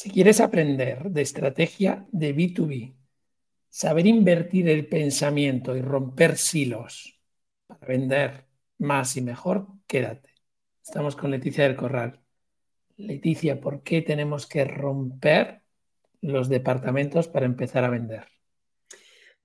Si 0.00 0.10
quieres 0.10 0.40
aprender 0.40 1.10
de 1.10 1.22
estrategia 1.22 2.06
de 2.12 2.32
B2B, 2.32 2.94
saber 3.68 4.06
invertir 4.06 4.68
el 4.68 4.86
pensamiento 4.86 5.76
y 5.76 5.82
romper 5.82 6.36
silos 6.36 7.20
para 7.66 7.84
vender 7.84 8.46
más 8.78 9.16
y 9.16 9.22
mejor, 9.22 9.66
quédate. 9.88 10.34
Estamos 10.80 11.16
con 11.16 11.32
Leticia 11.32 11.64
del 11.64 11.74
Corral. 11.74 12.20
Leticia, 12.96 13.60
¿por 13.60 13.82
qué 13.82 14.00
tenemos 14.00 14.46
que 14.46 14.64
romper 14.64 15.62
los 16.20 16.48
departamentos 16.48 17.26
para 17.26 17.46
empezar 17.46 17.82
a 17.82 17.90
vender? 17.90 18.37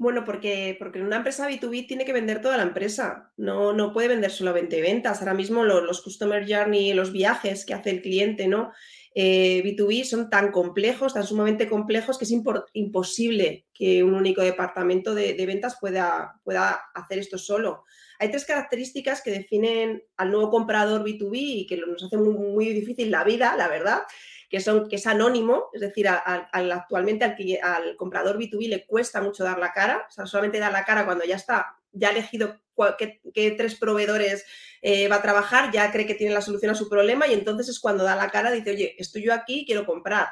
Bueno, 0.04 0.26
porque, 0.26 0.76
porque 0.78 1.02
una 1.02 1.16
empresa 1.16 1.50
B2B 1.50 1.88
tiene 1.88 2.04
que 2.04 2.12
vender 2.12 2.42
toda 2.42 2.58
la 2.58 2.64
empresa, 2.64 3.32
no, 3.38 3.72
no 3.72 3.94
puede 3.94 4.10
vender 4.10 4.32
solamente 4.32 4.82
ventas. 4.82 5.22
Ahora 5.22 5.34
mismo 5.34 5.64
los, 5.64 6.02
Customer 6.02 6.46
Journey, 6.46 6.92
los 6.94 7.14
viajes 7.14 7.66
que 7.66 7.74
hace 7.74 7.92
el 7.92 8.02
cliente, 8.02 8.50
¿no? 8.50 8.74
B2B 9.16 10.02
eh, 10.02 10.04
son 10.04 10.30
tan 10.30 10.52
complejos, 10.52 11.14
tan 11.14 11.26
sumamente 11.26 11.70
complejos, 11.70 12.18
que 12.18 12.26
es 12.26 12.34
imposible 12.74 13.66
que 13.74 14.04
un 14.04 14.14
único 14.14 14.42
departamento 14.42 15.16
de, 15.16 15.42
ventas 15.46 15.78
pueda, 15.80 16.34
pueda, 16.44 16.82
hacer 16.94 17.20
esto 17.20 17.38
solo. 17.38 17.86
Hay 18.24 18.32
tres 18.32 18.46
características 18.46 19.22
que 19.22 19.32
definen 19.32 20.02
al 20.16 20.32
nuevo 20.32 20.50
comprador 20.50 21.04
B2B 21.04 21.32
y 21.34 21.68
que 21.68 21.76
nos 21.76 22.02
hace 22.02 22.16
muy, 22.16 22.70
difícil 22.70 23.12
la 23.12 23.26
vida, 23.26 23.54
la 23.58 23.68
verdad, 23.68 24.04
que, 24.50 24.62
son, 24.62 24.88
que 24.88 24.96
es 24.96 25.06
anónimo, 25.08 25.66
es 25.74 25.82
decir, 25.82 26.08
actualmente 26.08 27.26
al, 27.62 27.98
comprador 27.98 28.40
B2B 28.40 28.70
le 28.70 28.86
cuesta 28.86 29.22
mucho 29.22 29.44
dar 29.44 29.60
la 29.60 29.74
cara, 29.74 30.06
o 30.08 30.12
sea, 30.12 30.26
solamente 30.26 30.60
da 30.60 30.72
la 30.72 30.86
cara 30.86 31.04
cuando 31.04 31.26
ya 31.26 31.36
está, 31.36 31.76
ya 31.92 32.08
ha 32.08 32.12
elegido 32.12 32.62
qué, 32.98 33.52
tres 33.58 33.76
proveedores 33.76 34.46
eh, 34.82 35.10
va 35.10 35.18
a 35.18 35.22
trabajar, 35.22 35.70
ya 35.74 35.92
cree 35.92 36.06
que 36.06 36.16
tiene 36.16 36.34
la 36.34 36.42
solución 36.42 36.72
a 36.72 36.76
su 36.76 36.88
problema 36.88 37.28
y 37.28 37.34
entonces 37.34 37.68
es 37.68 37.82
cuando 37.82 38.06
da 38.06 38.16
la 38.16 38.30
cara, 38.30 38.52
dice, 38.52 38.72
oye, 38.72 38.96
estoy 38.98 39.24
yo 39.26 39.34
aquí, 39.34 39.66
quiero 39.66 39.86
comprar. 39.86 40.30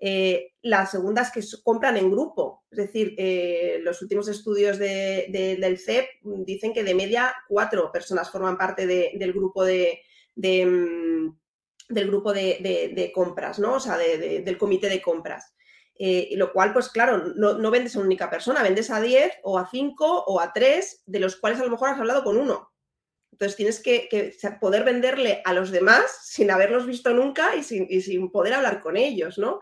Eh, 0.00 0.52
la 0.62 0.86
segunda 0.86 1.22
es 1.22 1.30
que 1.32 1.62
compran 1.62 1.96
en 1.96 2.10
grupo, 2.10 2.64
es 2.70 2.78
decir, 2.78 3.14
eh, 3.18 3.80
los 3.82 4.00
últimos 4.00 4.28
estudios 4.28 4.78
del 4.78 5.78
CEP 5.78 6.06
dicen 6.22 6.72
que 6.72 6.84
de 6.84 6.94
media 6.94 7.34
cuatro 7.48 7.90
personas 7.90 8.30
forman 8.30 8.56
parte 8.56 8.86
del 8.86 9.32
grupo 9.32 9.64
de, 9.64 10.00
mm, 10.36 11.28
del 11.88 12.06
grupo 12.06 12.32
de, 12.32 13.10
compras, 13.14 13.58
¿no? 13.58 13.74
O 13.74 13.80
sea, 13.80 13.98
del 13.98 14.58
comité 14.58 14.88
de 14.88 15.02
compras. 15.02 15.54
Eh, 16.00 16.30
lo 16.36 16.52
cual, 16.52 16.72
pues 16.72 16.90
claro, 16.90 17.18
no, 17.34 17.70
vendes 17.72 17.96
a 17.96 17.98
una 17.98 18.06
única 18.06 18.30
persona, 18.30 18.62
vendes 18.62 18.88
a 18.90 19.00
10 19.00 19.32
o 19.42 19.58
a 19.58 19.68
5 19.68 20.24
o 20.26 20.40
a 20.40 20.52
3, 20.52 21.02
de 21.06 21.18
los 21.18 21.36
cuales 21.36 21.58
a 21.58 21.64
lo 21.64 21.70
mejor 21.70 21.88
has 21.88 21.98
hablado 21.98 22.22
con 22.22 22.36
uno. 22.38 22.72
Entonces 23.32 23.56
tienes 23.56 23.80
que, 23.80 24.36
poder 24.60 24.84
venderle 24.84 25.42
a 25.44 25.52
los 25.54 25.72
demás 25.72 26.20
sin 26.22 26.50
haberlos 26.52 26.86
visto 26.86 27.12
nunca 27.14 27.56
y 27.56 27.64
sin, 27.64 28.30
poder 28.30 28.54
hablar 28.54 28.80
con 28.80 28.96
ellos, 28.96 29.38
¿no? 29.38 29.60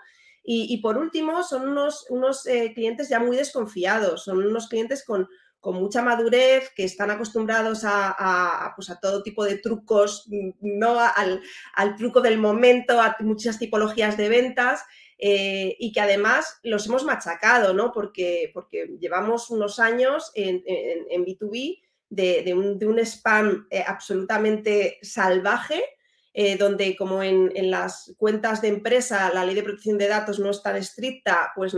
Y, 0.48 0.76
por 0.76 0.96
último, 0.96 1.42
son 1.42 1.68
unos, 1.68 2.06
unos 2.08 2.46
eh, 2.46 2.72
clientes 2.72 3.08
ya 3.08 3.18
muy 3.18 3.36
desconfiados, 3.36 4.22
son 4.22 4.38
unos 4.38 4.68
clientes 4.68 5.04
con, 5.04 5.28
mucha 5.64 6.00
madurez, 6.00 6.70
que 6.76 6.84
están 6.84 7.10
acostumbrados 7.10 7.80
a, 7.82 8.72
pues 8.76 8.88
a, 8.88 9.00
todo 9.00 9.24
tipo 9.24 9.44
de 9.44 9.58
trucos, 9.58 10.28
no 10.60 11.00
al, 11.00 11.42
al, 11.74 11.96
truco 11.96 12.20
del 12.20 12.38
momento, 12.38 13.00
a 13.00 13.16
muchas 13.18 13.58
tipologías 13.58 14.16
de 14.16 14.28
ventas 14.28 14.84
eh, 15.18 15.76
y 15.78 15.92
que 15.92 16.00
además 16.00 16.60
los 16.62 16.86
hemos 16.86 17.04
machacado, 17.04 17.72
¿no? 17.72 17.90
Porque, 17.92 18.50
porque 18.52 18.96
llevamos 19.00 19.50
unos 19.50 19.78
años 19.78 20.30
en, 20.34 20.62
B2B 21.24 21.80
de, 22.10 22.54
un, 22.54 22.98
spam 23.00 23.66
eh, 23.70 23.82
absolutamente 23.86 24.98
salvaje, 25.00 25.82
eh, 26.38 26.56
donde 26.56 26.94
como 26.94 27.22
en, 27.22 27.50
las 27.70 28.14
cuentas 28.18 28.60
de 28.60 28.68
empresa 28.68 29.32
la 29.32 29.44
ley 29.44 29.54
de 29.54 29.62
protección 29.62 29.96
de 29.96 30.06
datos 30.06 30.38
no 30.38 30.50
es 30.50 30.62
tan 30.62 30.76
estricta, 30.76 31.52
pues 31.56 31.74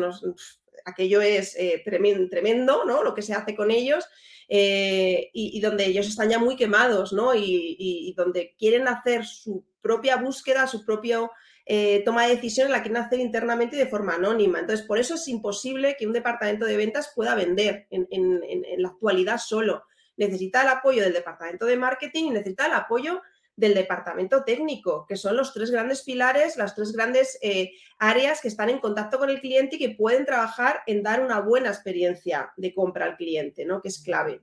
aquello 0.85 1.21
es 1.23 1.57
tremendo, 1.85 2.85
¿no? 2.85 3.05
Lo 3.05 3.15
que 3.15 3.23
se 3.23 3.35
hace 3.35 3.55
con 3.55 3.71
ellos. 3.71 4.05
y, 4.49 5.61
donde 5.61 5.87
ellos 5.87 6.09
están 6.09 6.31
ya 6.31 6.39
muy 6.39 6.57
quemados, 6.57 7.13
¿no? 7.13 7.35
y 7.35 8.15
donde 8.17 8.55
quieren 8.59 8.89
hacer 8.89 9.25
su 9.25 9.65
propia 9.81 10.17
búsqueda, 10.17 10.67
su 10.67 10.85
propio 10.85 11.31
eh, 11.71 12.03
toma 12.03 12.27
de 12.27 12.35
decisiones 12.35 12.73
la 12.73 12.81
quieren 12.81 12.97
hacer 12.97 13.21
internamente 13.21 13.77
y 13.77 13.79
de 13.79 13.87
forma 13.87 14.15
anónima. 14.15 14.59
Entonces, 14.59 14.87
por 14.87 14.97
eso 14.97 15.17
es 15.17 15.29
imposible 15.29 15.97
que 15.99 16.07
un 16.07 16.15
departamento 16.15 16.65
de 16.65 16.79
ventas 16.79 17.13
pueda 17.15 17.35
vender 17.35 17.87
en, 17.91 18.41
la 18.79 18.89
actualidad 18.89 19.37
solo. 19.37 19.85
Necesita 20.17 20.63
el 20.63 20.69
apoyo 20.69 21.03
del 21.03 21.13
departamento 21.13 21.67
de 21.67 21.77
marketing 21.77 22.33
necesita 22.33 22.67
el 22.67 22.73
apoyo 22.73 23.21
del 23.59 23.75
departamento 23.75 24.45
técnico, 24.45 25.05
que 25.05 25.17
son 25.17 25.37
los 25.37 25.53
tres 25.53 25.73
grandes 25.73 26.03
pilares, 26.03 26.57
las 26.57 26.77
tres 26.77 26.93
grandes 26.93 27.39
eh, 27.43 27.73
áreas 27.99 28.41
que 28.41 28.47
están 28.47 28.71
en 28.71 28.79
contacto 28.79 29.19
con 29.19 29.31
el 29.31 29.41
cliente 29.41 29.75
y 29.75 29.79
que 29.81 29.97
pueden 29.97 30.25
trabajar 30.25 30.83
en 30.87 31.03
dar 31.03 31.21
una 31.21 31.41
buena 31.41 31.69
experiencia 31.71 32.53
de 32.57 32.73
compra 32.73 33.05
al 33.05 33.17
cliente, 33.17 33.65
¿no? 33.65 33.83
que 33.83 33.89
es 33.89 34.01
clave. 34.01 34.41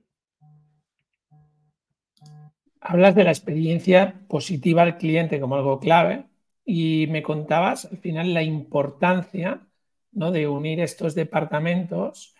Hablas 2.80 3.14
de 3.14 3.24
la 3.24 3.30
experiencia 3.30 4.20
positiva 4.28 4.82
al 4.82 4.98
cliente 4.98 5.40
como 5.40 5.56
algo 5.56 5.80
clave, 5.80 6.26
y 6.62 7.06
me 7.08 7.22
contabas 7.22 7.86
al 7.86 7.96
final 7.96 8.34
la 8.34 8.42
importancia 8.42 9.66
¿no? 10.12 10.30
de 10.30 10.46
unir 10.46 10.80
estos 10.80 11.14
departamentos. 11.14 12.34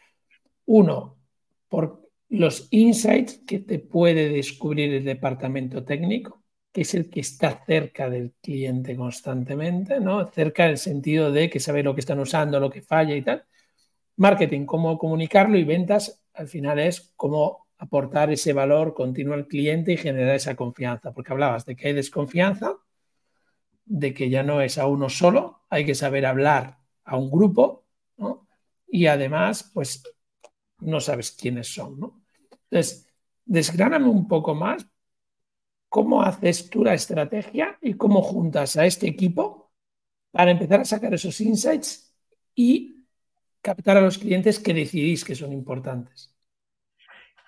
Uno, 0.67 1.17
por 1.69 2.11
los 2.29 2.69
insights 2.71 3.41
que 3.47 3.61
te 3.61 3.79
puede 3.79 4.29
descubrir 4.29 4.93
el 4.93 5.05
departamento 5.05 5.85
técnico, 5.85 6.43
que 6.77 6.83
es 6.83 6.93
el 6.93 7.09
que 7.09 7.21
está 7.21 7.65
cerca 7.65 8.11
del 8.11 8.35
cliente 8.43 8.95
constantemente, 8.95 9.99
¿no? 9.99 10.31
Cerca 10.31 10.67
en 10.67 10.73
el 10.73 10.77
sentido 10.77 11.33
de 11.33 11.49
que 11.49 11.59
sabe 11.59 11.83
lo 11.83 11.95
que 11.95 12.01
están 12.01 12.21
usando, 12.21 12.61
lo 12.61 12.69
que 12.69 12.83
falla 12.83 13.17
y 13.17 13.23
tal. 13.23 13.47
Marketing, 14.17 14.67
cómo 14.67 14.99
comunicarlo 14.99 15.57
y 15.57 15.65
ventas, 15.65 16.23
al 16.35 16.49
final 16.49 16.79
es 16.79 17.15
cómo 17.17 17.69
aportar 17.79 18.31
ese 18.31 18.53
valor 18.53 18.93
continuo 18.93 19.33
al 19.33 19.47
cliente 19.47 19.93
y 19.93 19.97
generar 19.97 20.35
esa 20.35 20.55
confianza, 20.55 21.15
porque 21.15 21.33
hablabas 21.33 21.65
de 21.65 21.77
que 21.77 21.89
hay 21.89 21.95
desconfianza, 21.95 22.75
de 23.87 24.13
que 24.13 24.29
ya 24.29 24.43
no 24.43 24.61
es 24.61 24.77
a 24.77 24.87
uno 24.87 25.09
solo, 25.09 25.63
hay 25.71 25.87
que 25.87 25.95
saber 25.95 26.27
hablar 26.27 26.77
a 27.05 27.17
un 27.17 27.31
grupo, 27.31 27.87
¿no? 28.19 28.47
Y 28.87 29.07
además, 29.07 29.71
pues 29.73 30.03
no 30.81 31.01
sabes 31.01 31.31
quiénes 31.31 31.73
son, 31.73 31.99
¿no? 31.99 32.23
Entonces, 32.69 33.09
desgráname 33.47 34.11
un 34.11 34.29
poco 34.29 34.55
más 34.55 34.87
cómo 35.89 36.23
haces 36.23 36.69
tú 36.71 36.85
la 36.85 36.95
estrategia 36.95 37.79
y 37.81 37.95
cómo 37.95 38.23
juntas 38.23 38.77
a 38.77 38.87
este 38.87 39.07
equipo 39.07 39.73
para 40.31 40.51
empezar 40.51 40.81
a 40.81 40.85
sacar 40.85 41.15
esos 41.15 41.41
insights 41.41 42.13
y 42.55 43.05
captar 43.61 43.97
a 43.97 44.01
los 44.01 44.19
clientes 44.19 44.59
que 44.59 44.75
decidís 44.75 45.25
que 45.25 45.35
son 45.35 45.53
importantes. 45.53 46.33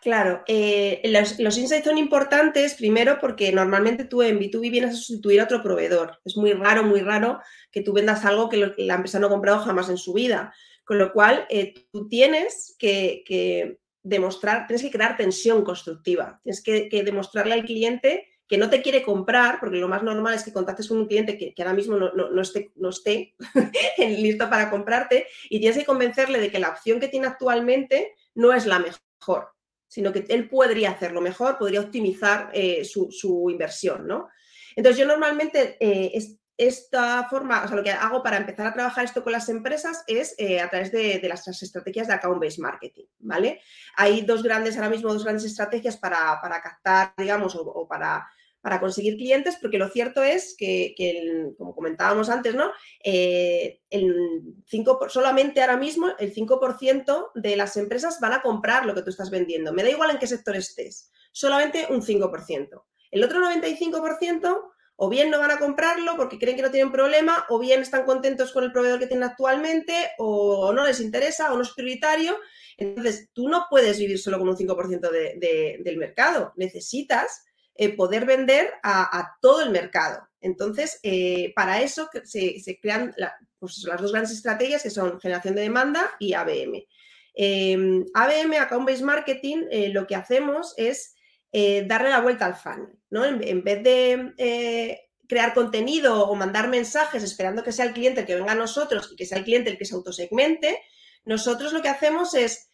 Claro, 0.00 0.44
eh, 0.46 1.02
los, 1.04 1.58
insights 1.58 1.84
son 1.84 1.98
importantes 1.98 2.74
primero 2.74 3.18
porque 3.20 3.52
normalmente 3.52 4.04
tú 4.04 4.22
en 4.22 4.38
B2B 4.38 4.70
vienes 4.70 4.90
a 4.90 4.96
sustituir 4.96 5.40
a 5.40 5.44
otro 5.44 5.62
proveedor. 5.62 6.20
Es 6.24 6.36
muy 6.36 6.52
raro, 6.52 6.84
muy 6.84 7.00
raro 7.00 7.40
que 7.72 7.82
tú 7.82 7.92
vendas 7.92 8.24
algo 8.24 8.48
que 8.48 8.74
la 8.76 8.94
empresa 8.94 9.18
no 9.18 9.26
ha 9.26 9.30
comprado 9.30 9.58
jamás 9.58 9.88
en 9.88 9.98
su 9.98 10.12
vida. 10.12 10.54
Con 10.84 10.98
lo 10.98 11.12
cual, 11.12 11.46
eh, 11.50 11.74
tú 11.92 12.08
tienes 12.08 12.74
que, 12.78 13.78
demostrar, 14.02 14.66
tienes 14.66 14.82
que 14.82 14.90
crear 14.90 15.16
tensión 15.16 15.64
constructiva. 15.64 16.40
Tienes 16.42 16.62
que, 16.62 16.88
demostrarle 17.04 17.54
al 17.54 17.64
cliente 17.64 18.26
que 18.46 18.58
no 18.58 18.70
te 18.70 18.80
quiere 18.80 19.02
comprar, 19.02 19.60
porque 19.60 19.76
lo 19.76 19.88
más 19.88 20.02
normal 20.02 20.34
es 20.34 20.42
que 20.42 20.52
contactes 20.52 20.88
con 20.88 20.98
un 20.98 21.06
cliente 21.06 21.36
que, 21.36 21.54
ahora 21.58 21.74
mismo 21.74 21.96
no, 21.96 22.12
no 22.12 22.42
esté, 22.42 22.72
no 22.76 22.88
esté 22.88 23.34
listo 23.98 24.48
para 24.48 24.70
comprarte 24.70 25.26
y 25.50 25.60
tienes 25.60 25.76
que 25.76 25.84
convencerle 25.84 26.40
de 26.40 26.50
que 26.50 26.58
la 26.58 26.70
opción 26.70 26.98
que 26.98 27.08
tiene 27.08 27.26
actualmente 27.26 28.14
no 28.34 28.52
es 28.54 28.64
la 28.64 28.78
mejor 28.78 29.48
sino 29.88 30.12
que 30.12 30.26
él 30.28 30.48
podría 30.48 30.90
hacerlo 30.90 31.20
mejor, 31.20 31.58
podría 31.58 31.80
optimizar 31.80 32.50
eh, 32.52 32.84
su, 32.84 33.48
inversión, 33.50 34.06
¿no? 34.06 34.28
Entonces 34.76 34.98
yo 35.00 35.06
normalmente 35.06 35.76
eh, 35.80 36.12
esta 36.58 37.26
forma, 37.30 37.64
o 37.64 37.68
sea, 37.68 37.76
lo 37.76 37.82
que 37.82 37.92
hago 37.92 38.22
para 38.22 38.36
empezar 38.36 38.66
a 38.66 38.74
trabajar 38.74 39.04
esto 39.04 39.22
con 39.22 39.32
las 39.32 39.48
empresas 39.48 40.04
es 40.06 40.34
eh, 40.38 40.60
a 40.60 40.68
través 40.68 40.92
de, 40.92 41.20
las 41.28 41.46
estrategias 41.46 42.08
de 42.08 42.14
account-based 42.14 42.58
marketing, 42.60 43.06
¿vale? 43.20 43.62
Hay 43.96 44.22
dos 44.22 44.42
grandes, 44.42 44.76
ahora 44.76 44.90
mismo 44.90 45.12
dos 45.12 45.24
grandes 45.24 45.44
estrategias 45.44 45.96
para, 45.96 46.38
captar, 46.62 47.14
digamos, 47.16 47.54
o 47.56 47.86
para 47.88 48.28
para 48.60 48.80
conseguir 48.80 49.16
clientes, 49.16 49.56
porque 49.60 49.78
lo 49.78 49.88
cierto 49.88 50.22
es 50.22 50.54
que, 50.58 51.54
como 51.56 51.74
comentábamos 51.74 52.28
antes, 52.28 52.54
¿no? 52.54 52.70
Eh, 53.04 53.80
el 53.88 54.42
5, 54.66 55.08
solamente 55.08 55.60
ahora 55.60 55.76
mismo 55.76 56.08
el 56.18 56.34
5% 56.34 57.30
de 57.34 57.56
las 57.56 57.76
empresas 57.76 58.18
van 58.20 58.32
a 58.32 58.42
comprar 58.42 58.84
lo 58.84 58.94
que 58.94 59.02
tú 59.02 59.10
estás 59.10 59.30
vendiendo. 59.30 59.72
Me 59.72 59.82
da 59.82 59.90
igual 59.90 60.10
en 60.10 60.18
qué 60.18 60.26
sector 60.26 60.56
estés, 60.56 61.10
solamente 61.32 61.86
un 61.90 62.02
5%. 62.02 62.82
El 63.10 63.24
otro 63.24 63.40
95% 63.40 64.70
o 65.00 65.08
bien 65.08 65.30
no 65.30 65.38
van 65.38 65.52
a 65.52 65.60
comprarlo 65.60 66.16
porque 66.16 66.40
creen 66.40 66.56
que 66.56 66.62
no 66.62 66.72
tienen 66.72 66.90
problema, 66.90 67.46
o 67.50 67.60
bien 67.60 67.82
están 67.82 68.04
contentos 68.04 68.50
con 68.50 68.64
el 68.64 68.72
proveedor 68.72 68.98
que 68.98 69.06
tienen 69.06 69.28
actualmente, 69.28 70.10
o 70.18 70.72
no 70.72 70.84
les 70.84 70.98
interesa, 70.98 71.52
o 71.52 71.56
no 71.56 71.62
es 71.62 71.70
prioritario. 71.70 72.36
Entonces, 72.76 73.30
tú 73.32 73.48
no 73.48 73.66
puedes 73.70 73.96
vivir 73.96 74.18
solo 74.18 74.40
con 74.40 74.48
un 74.48 74.56
5% 74.56 75.08
del 75.08 75.96
mercado. 75.98 76.52
Necesitas 76.56 77.44
eh, 77.76 77.94
poder 77.94 78.26
vender 78.26 78.72
a, 78.82 79.36
todo 79.40 79.62
el 79.62 79.70
mercado. 79.70 80.28
Entonces, 80.40 80.98
eh, 81.04 81.52
para 81.54 81.80
eso 81.80 82.08
se, 82.24 82.78
crean 82.82 83.14
pues, 83.60 83.84
las 83.84 84.02
dos 84.02 84.10
grandes 84.10 84.32
estrategias 84.32 84.82
que 84.82 84.90
son 84.90 85.20
generación 85.20 85.54
de 85.54 85.62
demanda 85.62 86.10
y 86.18 86.32
ABM. 86.32 86.88
Em, 87.34 88.04
ABM, 88.14 88.58
Account 88.58 88.84
Based 88.84 89.04
Marketing, 89.04 89.58
eh, 89.70 89.90
lo 89.90 90.08
que 90.08 90.16
hacemos 90.16 90.74
es 90.76 91.14
eh, 91.52 91.84
darle 91.86 92.10
la 92.10 92.20
vuelta 92.20 92.46
al 92.46 92.56
funnel, 92.56 92.98
¿no? 93.10 93.24
En, 93.24 93.64
vez 93.64 93.82
de 93.82 95.04
crear 95.28 95.54
contenido 95.54 96.26
o 96.28 96.34
mandar 96.34 96.68
mensajes 96.68 97.22
esperando 97.22 97.62
que 97.62 97.72
sea 97.72 97.84
el 97.84 97.92
cliente 97.92 98.20
el 98.20 98.26
que 98.26 98.34
venga 98.34 98.52
a 98.52 98.56
nosotros 98.56 99.10
y 99.12 99.16
que 99.16 99.26
sea 99.26 99.38
el 99.38 99.44
cliente 99.44 99.70
el 99.70 99.78
que 99.78 99.84
se 99.84 99.94
autosegmente, 99.94 100.80
nosotros 101.24 101.72
lo 101.72 101.82
que 101.82 101.88
hacemos 101.88 102.34
es, 102.34 102.70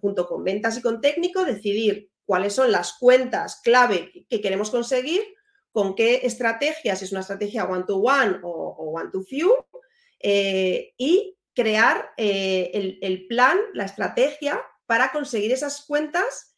junto 0.00 0.28
con 0.28 0.44
ventas 0.44 0.78
y 0.78 0.82
con 0.82 1.00
técnico, 1.00 1.44
decidir 1.44 2.10
cuáles 2.24 2.54
son 2.54 2.70
las 2.70 2.94
cuentas 2.98 3.60
clave 3.62 4.26
que 4.28 4.40
queremos 4.40 4.70
conseguir 4.70 5.22
con 5.74 5.96
qué 5.96 6.20
estrategias, 6.22 7.00
si 7.00 7.06
es 7.06 7.10
una 7.10 7.22
estrategia 7.22 7.64
one-to-one 7.64 8.38
o, 8.44 8.92
one-to-few, 8.94 9.52
eh, 10.20 10.94
y 10.96 11.36
crear 11.52 12.12
eh, 12.16 12.98
el, 13.02 13.26
plan, 13.26 13.58
la 13.72 13.84
estrategia 13.84 14.62
para 14.86 15.10
conseguir 15.10 15.50
esas 15.50 15.84
cuentas 15.84 16.53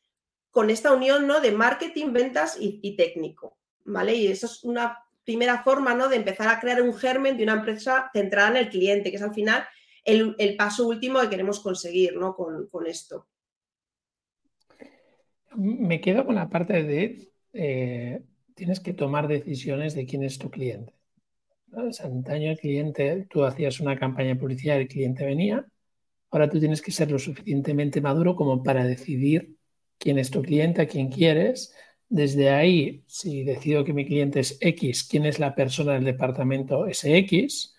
con 0.57 0.71
esta 0.71 0.95
unión 0.95 1.27
¿no? 1.27 1.43
de 1.43 1.53
marketing, 1.53 2.15
ventas 2.15 2.57
y, 2.59 2.97
técnico. 2.97 3.59
¿vale? 3.85 4.15
Y 4.15 4.29
eso 4.29 4.47
es 4.47 4.65
una 4.65 5.05
primera 5.23 5.63
forma 5.63 5.95
¿no? 5.95 6.09
de 6.09 6.17
empezar 6.17 6.49
a 6.49 6.59
crear 6.59 6.81
un 6.81 6.95
germen 6.95 7.37
de 7.37 7.43
una 7.43 7.57
empresa 7.57 8.09
centrada 8.15 8.49
en 8.53 8.57
el 8.57 8.71
cliente, 8.71 9.11
que 9.11 9.17
es 9.17 9.23
al 9.23 9.35
final 9.35 9.65
el, 10.03 10.57
paso 10.57 10.89
último 10.89 11.21
que 11.21 11.29
queremos 11.29 11.61
conseguir 11.61 12.17
¿no? 12.17 12.35
con, 12.35 12.87
esto. 12.87 13.29
Me 15.55 16.01
quedo 16.01 16.25
con 16.25 16.37
la 16.37 16.49
parte 16.49 16.85
de 16.85 17.29
eh, 17.53 18.23
tienes 18.55 18.81
que 18.81 18.95
tomar 18.95 19.29
decisiones 19.29 19.95
de 19.95 20.07
quién 20.07 20.23
es 20.23 20.39
tu 20.39 20.51
cliente. 20.51 20.95
¿no? 21.67 21.83
Antaño 22.03 22.53
el 22.53 22.59
cliente, 22.59 23.27
tú 23.29 23.45
hacías 23.45 23.79
una 23.81 23.99
campaña 23.99 24.29
de 24.29 24.37
publicidad, 24.37 24.79
el 24.79 24.89
cliente 24.89 25.27
venía, 25.27 25.67
ahora 26.31 26.49
tú 26.49 26.59
tienes 26.59 26.81
que 26.81 26.93
ser 26.93 27.11
lo 27.11 27.19
suficientemente 27.19 28.01
maduro 28.01 28.35
como 28.35 28.63
para 28.63 28.87
decidir 28.87 29.55
quién 29.99 30.19
es 30.19 30.31
tu 30.31 30.43
cliente, 30.43 30.83
a 30.83 30.87
quién 30.87 31.11
quieres. 31.11 31.75
Desde 32.09 32.51
ahí, 32.51 33.05
si 33.07 33.45
decido 33.45 33.85
que 33.85 33.93
mi 33.93 34.07
cliente 34.07 34.41
es 34.41 34.59
X, 34.61 35.05
quién 35.05 35.27
es 35.27 35.39
la 35.39 35.55
persona 35.55 35.95
del 35.95 36.05
departamento 36.05 36.87
ese 36.87 37.17
X, 37.19 37.77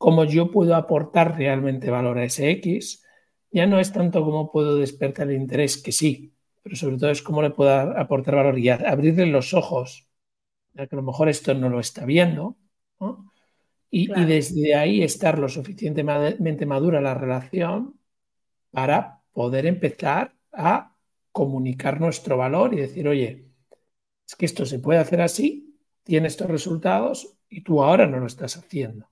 cómo 0.00 0.24
yo 0.24 0.50
puedo 0.50 0.76
aportar 0.76 1.36
realmente 1.36 1.90
valor 1.90 2.18
a 2.18 2.24
ese 2.24 2.50
X, 2.52 3.04
ya 3.50 3.66
no 3.66 3.78
es 3.80 3.92
tanto 3.92 4.24
cómo 4.24 4.50
puedo 4.50 4.76
despertar 4.76 5.28
el 5.28 5.36
interés, 5.36 5.82
que 5.82 5.92
sí, 5.92 6.32
pero 6.62 6.76
sobre 6.76 6.96
todo 6.96 7.10
es 7.10 7.20
cómo 7.20 7.42
le 7.42 7.50
puedo 7.50 7.70
aportar 7.70 8.36
valor 8.36 8.58
y 8.58 8.68
abrirle 8.68 9.26
los 9.26 9.52
ojos, 9.54 10.08
ya 10.72 10.86
que 10.86 10.94
a 10.94 11.00
lo 11.00 11.02
mejor 11.02 11.28
esto 11.28 11.52
no 11.52 11.68
lo 11.68 11.80
está 11.80 12.04
viendo, 12.04 12.56
y, 13.90 14.06
desde 14.24 14.74
ahí 14.74 15.02
estar 15.02 15.38
lo 15.38 15.48
suficientemente 15.48 16.64
madura 16.64 17.00
la 17.00 17.14
relación 17.14 17.98
para 18.70 19.20
poder 19.32 19.66
empezar 19.66 20.34
a 20.52 20.96
comunicar 21.32 22.00
nuestro 22.00 22.36
valor 22.36 22.74
y 22.74 22.80
decir, 22.80 23.06
oye, 23.08 23.46
es 24.26 24.36
que 24.36 24.46
esto 24.46 24.66
se 24.66 24.78
puede 24.78 24.98
hacer 24.98 25.20
así, 25.20 25.76
tiene 26.02 26.28
estos 26.28 26.48
resultados 26.48 27.36
y 27.48 27.62
tú 27.62 27.82
ahora 27.82 28.06
no 28.06 28.18
lo 28.18 28.26
estás 28.26 28.56
haciendo. 28.56 29.10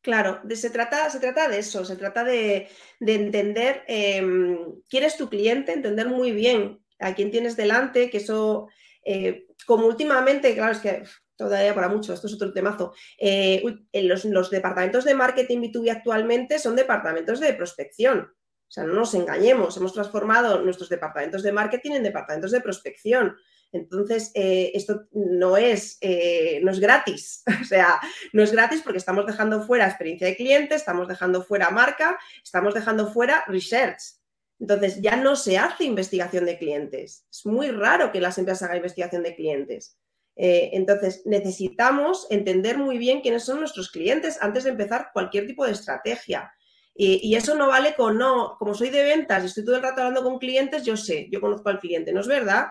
Claro, 0.00 0.40
se, 0.54 0.70
trata, 0.70 1.10
se 1.10 1.20
trata 1.20 1.48
de 1.48 1.58
eso, 1.58 1.84
se 1.84 1.96
trata 1.96 2.24
de, 2.24 2.68
entender 3.00 3.82
em, 3.88 4.80
quién 4.88 5.04
es 5.04 5.16
tu 5.16 5.28
cliente, 5.28 5.72
entender 5.72 6.08
muy 6.08 6.32
bien 6.32 6.80
a 6.98 7.14
quién 7.14 7.30
tienes 7.30 7.56
delante, 7.56 8.08
que 8.08 8.18
eso, 8.18 8.68
eh, 9.04 9.46
como 9.66 9.86
últimamente, 9.86 10.54
claro, 10.54 10.72
es 10.72 10.78
que 10.78 11.02
todavía 11.36 11.74
para 11.74 11.88
mucho, 11.88 12.14
esto 12.14 12.26
es 12.26 12.34
otro 12.34 12.52
temazo, 12.52 12.92
eh, 13.18 13.62
los, 13.92 14.24
los, 14.24 14.50
departamentos 14.50 15.04
de 15.04 15.14
marketing 15.14 15.58
B2B 15.58 15.90
actualmente 15.90 16.58
son 16.58 16.74
departamentos 16.74 17.40
de 17.40 17.54
prospección. 17.54 18.32
O 18.68 18.70
sea, 18.70 18.84
no 18.84 18.92
nos 18.92 19.14
engañemos, 19.14 19.76
hemos 19.78 19.94
transformado 19.94 20.60
nuestros 20.60 20.90
departamentos 20.90 21.42
de 21.42 21.52
marketing 21.52 21.92
en 21.92 22.02
departamentos 22.02 22.50
de 22.50 22.60
prospección. 22.60 23.34
Entonces, 23.72 24.30
eh, 24.34 24.72
esto 24.74 25.06
no 25.12 25.56
es, 25.56 25.96
eh, 26.02 26.60
no 26.62 26.70
es 26.70 26.78
gratis, 26.78 27.44
o 27.62 27.64
sea, 27.64 27.98
no 28.32 28.42
es 28.42 28.52
gratis 28.52 28.82
porque 28.82 28.98
estamos 28.98 29.26
dejando 29.26 29.62
fuera 29.62 29.86
experiencia 29.86 30.26
de 30.26 30.36
cliente, 30.36 30.74
estamos 30.74 31.08
dejando 31.08 31.42
fuera 31.42 31.70
marca, 31.70 32.18
estamos 32.42 32.74
dejando 32.74 33.10
fuera 33.12 33.44
research. 33.46 34.00
Entonces, 34.60 35.00
ya 35.00 35.16
no 35.16 35.36
se 35.36 35.56
hace 35.56 35.84
investigación 35.84 36.44
de 36.44 36.58
clientes. 36.58 37.26
Es 37.30 37.46
muy 37.46 37.70
raro 37.70 38.10
que 38.10 38.20
las 38.20 38.38
empresas 38.38 38.64
hagan 38.64 38.78
investigación 38.78 39.22
de 39.22 39.34
clientes. 39.34 39.96
Eh, 40.34 40.70
entonces, 40.72 41.22
necesitamos 41.26 42.26
entender 42.30 42.76
muy 42.76 42.98
bien 42.98 43.20
quiénes 43.20 43.44
son 43.44 43.60
nuestros 43.60 43.90
clientes 43.90 44.38
antes 44.40 44.64
de 44.64 44.70
empezar 44.70 45.10
cualquier 45.12 45.46
tipo 45.46 45.64
de 45.64 45.72
estrategia. 45.72 46.52
Y, 47.00 47.20
y, 47.22 47.36
eso 47.36 47.54
no 47.54 47.68
vale 47.68 47.94
con, 47.94 48.18
no, 48.18 48.56
como 48.58 48.74
soy 48.74 48.90
de 48.90 49.04
ventas 49.04 49.44
y 49.44 49.46
estoy 49.46 49.64
todo 49.64 49.76
el 49.76 49.82
rato 49.82 50.00
hablando 50.00 50.24
con 50.24 50.40
clientes, 50.40 50.82
yo 50.82 50.96
sé, 50.96 51.28
yo 51.30 51.40
conozco 51.40 51.68
al 51.68 51.78
cliente. 51.78 52.12
No 52.12 52.20
es 52.20 52.26
verdad. 52.26 52.66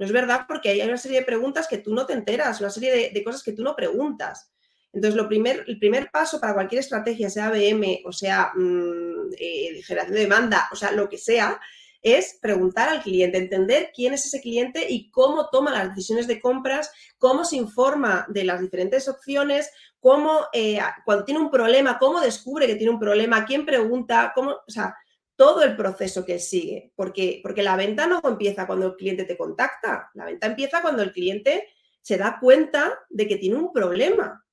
No 0.00 0.06
es 0.06 0.12
verdad 0.12 0.46
porque 0.48 0.70
hay 0.70 0.80
una 0.80 0.96
serie 0.96 1.20
de 1.20 1.26
preguntas 1.26 1.68
que 1.68 1.76
tú 1.76 1.94
no 1.94 2.06
te 2.06 2.14
enteras, 2.14 2.58
una 2.60 2.70
serie 2.70 3.12
de, 3.12 3.22
cosas 3.22 3.42
que 3.42 3.52
tú 3.52 3.62
no 3.62 3.76
preguntas. 3.76 4.50
Entonces, 4.94 5.14
lo 5.14 5.28
primer, 5.28 5.62
el 5.68 5.78
primer 5.78 6.10
paso 6.10 6.40
para 6.40 6.54
cualquier 6.54 6.80
estrategia, 6.80 7.28
sea 7.28 7.50
BM 7.50 8.00
o 8.06 8.10
sea 8.10 8.50
mm, 8.56 9.34
eh, 9.38 9.82
generación 9.84 10.14
de 10.14 10.20
demanda, 10.22 10.70
o 10.72 10.74
sea, 10.74 10.90
lo 10.92 11.06
que 11.06 11.18
sea, 11.18 11.60
es 12.02 12.38
preguntar 12.40 12.88
al 12.88 13.02
cliente, 13.02 13.38
entender 13.38 13.90
quién 13.94 14.14
es 14.14 14.26
ese 14.26 14.40
cliente 14.40 14.86
y 14.88 15.10
cómo 15.10 15.48
toma 15.50 15.70
las 15.70 15.94
decisiones 15.94 16.26
de 16.26 16.40
compras, 16.40 16.90
cómo 17.18 17.44
se 17.44 17.56
informa 17.56 18.26
de 18.28 18.44
las 18.44 18.60
diferentes 18.60 19.08
opciones, 19.08 19.70
cómo 19.98 20.46
eh, 20.52 20.78
cuando 21.04 21.24
tiene 21.24 21.40
un 21.40 21.50
problema, 21.50 21.98
cómo 21.98 22.20
descubre 22.20 22.66
que 22.66 22.76
tiene 22.76 22.92
un 22.92 23.00
problema, 23.00 23.44
quién 23.44 23.66
pregunta, 23.66 24.32
cómo, 24.34 24.52
o 24.52 24.70
sea, 24.70 24.94
todo 25.36 25.62
el 25.62 25.76
proceso 25.76 26.24
que 26.24 26.38
sigue, 26.38 26.92
porque, 26.96 27.40
porque 27.42 27.62
la 27.62 27.76
venta 27.76 28.06
no 28.06 28.20
empieza 28.24 28.66
cuando 28.66 28.88
el 28.88 28.96
cliente 28.96 29.24
te 29.24 29.36
contacta, 29.36 30.10
la 30.14 30.26
venta 30.26 30.46
empieza 30.46 30.82
cuando 30.82 31.02
el 31.02 31.12
cliente 31.12 31.66
se 32.02 32.18
da 32.18 32.38
cuenta 32.40 32.98
de 33.08 33.26
que 33.26 33.36
tiene 33.36 33.56
un 33.56 33.72
problema. 33.72 34.44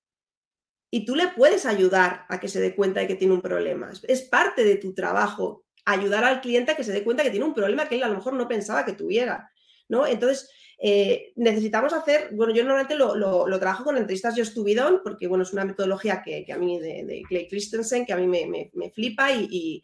Y 0.89 1.05
tú 1.05 1.15
le 1.15 1.27
puedes 1.27 1.65
ayudar 1.65 2.25
a 2.29 2.39
que 2.39 2.47
se 2.47 2.61
dé 2.61 2.73
cuenta 2.73 3.01
de 3.01 3.07
que 3.07 3.15
tiene 3.15 3.33
un 3.33 3.41
problema. 3.41 3.91
Es 4.07 4.21
parte 4.21 4.63
de 4.63 4.77
tu 4.77 4.93
trabajo 4.93 5.65
ayudar 5.87 6.23
al 6.25 6.41
cliente 6.41 6.71
a 6.71 6.75
que 6.75 6.83
se 6.83 6.91
dé 6.91 7.03
cuenta 7.03 7.23
que 7.23 7.29
tiene 7.29 7.45
un 7.45 7.53
problema 7.53 7.87
que 7.87 7.95
él 7.95 8.03
a 8.03 8.09
lo 8.09 8.15
mejor 8.15 8.33
no 8.33 8.47
pensaba 8.47 8.85
que 8.85 8.93
tuviera. 8.93 9.51
¿no? 9.87 10.05
Entonces, 10.05 10.49
eh, 10.79 11.31
necesitamos 11.37 11.93
hacer, 11.93 12.29
bueno, 12.33 12.53
yo 12.53 12.63
normalmente 12.63 12.95
lo, 12.95 13.59
trabajo 13.59 13.85
con 13.85 13.97
entrevistas 13.97 14.35
Just 14.37 14.53
to 14.53 14.65
porque, 15.01 15.27
bueno, 15.27 15.43
es 15.43 15.53
una 15.53 15.63
metodología 15.63 16.21
que, 16.23 16.45
a 16.51 16.57
mí, 16.57 16.79
de, 16.79 17.23
Clay 17.27 17.47
Christensen, 17.47 18.05
que 18.05 18.13
a 18.13 18.17
mí 18.17 18.27
me, 18.27 18.91
flipa 18.93 19.31
y, 19.31 19.81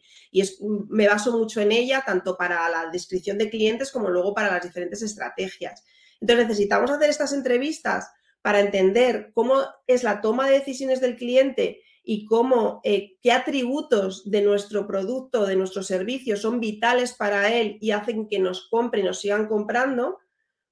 me 0.90 1.08
baso 1.08 1.36
mucho 1.36 1.62
en 1.62 1.72
ella, 1.72 2.02
tanto 2.04 2.36
para 2.36 2.68
la 2.68 2.90
descripción 2.90 3.38
de 3.38 3.48
clientes 3.48 3.90
como 3.90 4.10
luego 4.10 4.34
para 4.34 4.52
las 4.52 4.62
diferentes 4.62 5.00
estrategias. 5.00 5.84
Entonces, 6.20 6.48
necesitamos 6.48 6.90
hacer 6.90 7.08
estas 7.08 7.32
entrevistas 7.32 8.10
para 8.42 8.60
entender 8.60 9.30
cómo 9.32 9.62
es 9.86 10.02
la 10.02 10.20
toma 10.20 10.46
de 10.46 10.58
decisiones 10.58 11.00
del 11.00 11.16
cliente 11.16 11.80
y 12.06 12.26
cómo, 12.26 12.82
eh, 12.84 13.16
qué 13.22 13.32
atributos 13.32 14.30
de 14.30 14.42
nuestro 14.42 14.86
producto, 14.86 15.46
de 15.46 15.56
nuestro 15.56 15.82
servicio 15.82 16.36
son 16.36 16.60
vitales 16.60 17.14
para 17.14 17.52
él 17.52 17.78
y 17.80 17.92
hacen 17.92 18.28
que 18.28 18.38
nos 18.38 18.68
compren 18.68 19.04
y 19.04 19.06
nos 19.08 19.20
sigan 19.20 19.48
comprando 19.48 20.18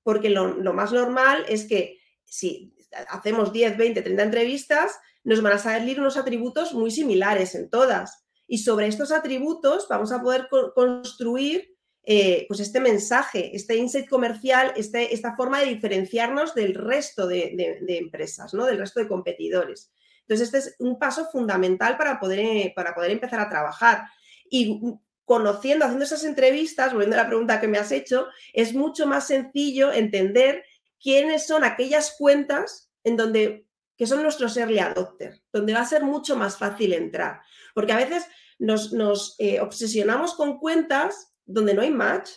porque 0.03 0.31
lo, 0.31 0.73
más 0.73 0.93
normal 0.93 1.45
es 1.49 1.67
que 1.67 1.99
si 2.25 2.75
hacemos 3.09 3.53
10, 3.53 3.77
20, 3.77 4.03
30 4.03 4.23
entrevistas, 4.23 4.99
nos 5.25 5.41
van 5.43 5.55
a 5.55 5.59
salir 5.59 6.01
unos 6.01 6.17
atributos 6.17 6.75
muy 6.75 6.91
similares 6.91 7.55
en 7.55 7.71
todas. 7.71 8.25
Y 8.47 8.59
sobre 8.59 8.89
estos 8.89 9.13
atributos 9.13 9.87
vamos 9.89 10.13
a 10.13 10.21
poder 10.21 10.49
construir 10.75 11.77
eh, 12.05 12.47
pues 12.49 12.59
este 12.59 12.81
mensaje, 12.81 13.55
este 13.55 13.77
insight 13.77 14.09
comercial, 14.09 14.73
este, 14.77 15.15
esta 15.15 15.37
forma 15.37 15.61
de 15.61 15.67
diferenciarnos 15.67 16.55
del 16.55 16.75
resto 16.75 17.29
de, 17.29 17.79
empresas, 17.89 18.53
¿no? 18.53 18.67
del 18.67 18.79
resto 18.79 19.01
de 19.01 19.09
competidores. 19.09 19.93
Entonces, 20.23 20.47
este 20.47 20.59
es 20.59 20.77
un 20.79 20.99
paso 20.99 21.27
fundamental 21.31 21.97
para 21.97 22.19
poder, 22.19 22.41
eh, 22.41 22.73
para 22.75 22.95
poder 22.95 23.11
empezar 23.11 23.41
a 23.41 23.49
trabajar. 23.49 24.05
Y 24.51 24.81
conociendo, 25.25 25.85
haciendo 25.85 26.05
esas 26.05 26.25
entrevistas, 26.25 26.93
volviendo 26.93 27.17
a 27.17 27.23
la 27.23 27.29
pregunta 27.29 27.61
que 27.61 27.69
me 27.69 27.79
has 27.79 27.93
hecho, 27.93 28.29
es 28.53 28.75
mucho 28.75 29.07
más 29.07 29.27
sencillo 29.27 29.93
entender 29.93 30.65
quiénes 31.01 31.47
son 31.47 31.65
aquellas 31.65 32.15
cuentas 32.19 32.91
en 33.05 33.17
donde, 33.17 33.67
que 33.97 34.07
son 34.07 34.23
nuestros 34.23 34.57
early 34.57 34.79
adopters, 34.79 35.43
donde 35.53 35.75
va 35.75 35.81
a 35.81 35.87
ser 35.87 36.05
mucho 36.05 36.37
más 36.37 36.57
fácil 36.57 36.93
entrar. 36.93 37.41
Porque 37.75 37.93
a 37.93 37.97
veces 37.97 38.27
nos, 38.59 39.35
eh, 39.39 39.61
obsesionamos 39.61 40.35
con 40.35 40.59
cuentas 40.59 41.33
donde 41.45 41.75
no 41.75 41.83
hay 41.83 41.91
match, 41.91 42.31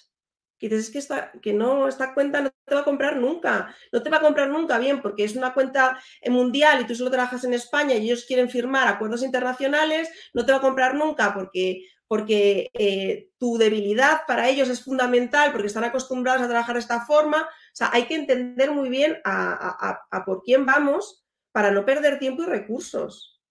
que 0.58 0.70
dices, 0.70 0.86
es 0.86 0.92
que, 0.92 1.00
esta, 1.00 1.32
que 1.42 1.54
no, 1.54 1.88
esta 1.88 2.14
cuenta 2.14 2.42
no 2.42 2.52
te 2.66 2.76
va 2.76 2.82
a 2.82 2.86
comprar 2.86 3.18
nunca, 3.18 3.76
no 3.92 4.02
te 4.02 4.10
va 4.10 4.18
a 4.18 4.22
comprar 4.22 4.50
nunca 4.50 4.78
bien 4.80 5.02
porque 5.02 5.24
es 5.24 5.36
una 5.36 5.54
cuenta 5.54 6.00
mundial 6.28 6.82
y 6.82 6.88
tú 6.88 6.96
solo 6.96 7.12
trabajas 7.12 7.44
en 7.44 7.54
España 7.54 7.96
y 7.96 8.06
ellos 8.06 8.26
quieren 8.26 8.50
firmar 8.50 8.88
acuerdos 8.88 9.24
internacionales, 9.24 10.10
no 10.34 10.46
te 10.46 10.52
va 10.52 10.60
a 10.60 10.62
comprar 10.62 10.96
nunca 10.96 11.34
porque 11.34 11.86
porque 12.08 12.70
eh, 12.74 13.30
tu 13.38 13.58
debilidad 13.58 14.22
para 14.28 14.48
ellos 14.48 14.70
es 14.70 14.84
fundamental 14.84 15.52
porque 15.52 15.68
están 15.68 15.84
acostumbrados 15.84 16.42
a 16.44 16.48
trabajar 16.48 16.76
de 16.76 16.82
esta 16.82 17.06
forma. 17.06 17.42
O 17.42 17.76
sea, 17.76 17.90
hay 17.92 18.06
que 18.06 18.16
entender 18.16 18.72
muy 18.72 18.90
bien 18.90 19.18
a, 19.24 20.24
por 20.26 20.44
quién 20.44 20.66
vamos 20.66 21.26
para 21.52 21.72
no 21.72 21.86
perder 21.86 22.20
tiempo 22.20 22.44
y 22.44 22.46
recursos. 22.46 23.42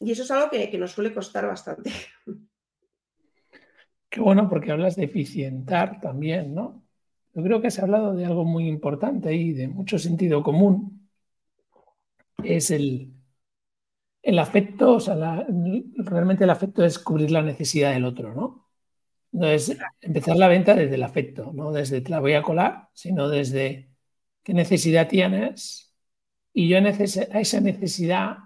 Y 0.00 0.12
eso 0.12 0.22
es 0.22 0.30
algo 0.30 0.50
que, 0.50 0.70
que 0.70 0.78
nos 0.78 0.92
suele 0.92 1.12
costar 1.12 1.46
bastante. 1.46 1.90
Qué 4.16 4.22
bueno, 4.22 4.48
porque 4.48 4.72
hablas 4.72 4.96
de 4.96 5.04
eficientar 5.04 6.00
también, 6.00 6.54
¿no? 6.54 6.82
Yo 7.34 7.42
creo 7.42 7.60
que 7.60 7.66
has 7.66 7.78
hablado 7.80 8.14
de 8.14 8.24
algo 8.24 8.46
muy 8.46 8.66
importante 8.66 9.34
y 9.34 9.52
de 9.52 9.68
mucho 9.68 9.98
sentido 9.98 10.42
común. 10.42 11.06
Es 12.42 12.70
el, 12.70 13.12
el 14.22 14.38
afecto, 14.38 14.94
o 14.94 15.00
sea, 15.00 15.46
realmente 15.96 16.44
el 16.44 16.48
afecto 16.48 16.82
es 16.82 16.98
cubrir 16.98 17.30
la 17.30 17.42
necesidad 17.42 17.92
del 17.92 18.06
otro, 18.06 18.34
¿no? 18.34 18.70
No 19.32 19.48
es 19.48 19.76
empezar 20.00 20.38
la 20.38 20.48
venta 20.48 20.74
desde 20.74 20.94
el 20.94 21.02
afecto, 21.02 21.52
no 21.52 21.70
desde 21.70 22.00
te 22.00 22.08
la 22.08 22.20
voy 22.20 22.32
a 22.32 22.42
colar, 22.42 22.88
sino 22.94 23.28
desde 23.28 23.90
qué 24.42 24.54
necesidad 24.54 25.08
tienes 25.08 25.94
y 26.54 26.68
yo 26.68 26.78
a 26.78 26.88
esa 26.88 27.60
necesidad, 27.60 28.38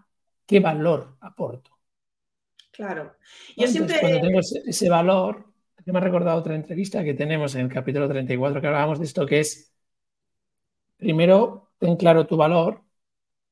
qué 0.49 0.59
valor 0.59 1.17
aporto. 1.21 1.71
Claro. 2.73 3.15
Yo 3.57 3.69
siempre... 3.69 4.01
Cuando 4.01 4.21
tengo 4.21 4.41
ese, 4.41 4.89
valor, 4.89 5.50
me 5.87 5.99
ha 5.99 6.03
recordado 6.03 6.39
otra 6.39 6.55
entrevista 6.55 7.05
que 7.05 7.15
tenemos 7.15 7.55
en 7.55 7.63
el 7.63 7.73
capítulo 7.73 8.09
34 8.09 8.61
que 8.61 8.67
hablábamos 8.67 8.99
de 8.99 9.05
esto, 9.07 9.27
que 9.27 9.41
es, 9.41 9.73
primero, 10.97 11.73
ten 11.79 11.97
claro 11.97 12.27
tu 12.27 12.37
valor 12.37 12.83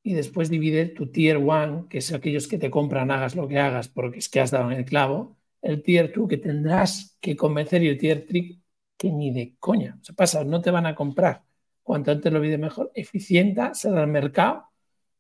y 0.03 0.15
después 0.15 0.49
divide 0.49 0.87
tu 0.87 1.11
tier 1.11 1.37
one, 1.37 1.87
que 1.89 1.99
es 1.99 2.13
aquellos 2.13 2.49
que 2.49 2.59
te 2.59 2.71
compran, 2.71 3.11
hagas 3.11 3.35
lo 3.37 3.49
que 3.49 3.59
hagas, 3.59 3.89
porque 3.89 4.19
es 4.19 4.29
que 4.29 4.41
has 4.41 4.51
dado 4.51 4.71
en 4.71 4.79
el 4.79 4.85
clavo, 4.85 5.37
el 5.63 5.83
tier 5.83 6.13
two 6.13 6.29
que 6.29 6.39
tendrás 6.39 7.17
que 7.21 7.37
convencer 7.37 7.83
y 7.83 7.89
el 7.89 7.99
tier 7.99 8.27
three 8.27 8.63
que 8.97 9.11
ni 9.11 9.33
de 9.33 9.57
coña. 9.59 9.99
O 10.01 10.05
sea, 10.05 10.15
pasa, 10.15 10.45
no 10.45 10.61
te 10.61 10.71
van 10.71 10.87
a 10.87 10.95
comprar. 10.95 11.45
Cuanto 11.83 12.11
antes 12.11 12.33
lo 12.33 12.41
vide 12.41 12.59
mejor, 12.59 12.91
eficienta, 12.95 13.75
será 13.75 14.03
el 14.03 14.09
mercado, 14.09 14.65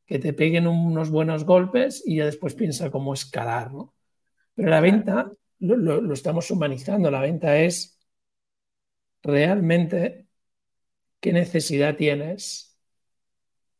que 0.07 0.19
te 0.19 0.33
peguen 0.33 0.67
unos 0.67 1.11
buenos 1.11 1.45
golpes 1.45 2.03
y 2.07 2.17
ya 2.17 2.27
después 2.27 2.55
piensa 2.55 2.91
cómo 2.91 3.15
escalar, 3.15 3.73
¿no? 3.73 3.95
Pero 4.55 4.71
la 4.71 4.81
venta 4.81 5.31
lo, 5.61 6.13
estamos 6.13 6.51
humanizando. 6.51 7.11
La 7.11 7.21
venta 7.21 7.59
es 7.59 7.99
realmente 9.23 10.27
qué 11.21 11.33
necesidad 11.33 11.97
tienes 11.97 12.79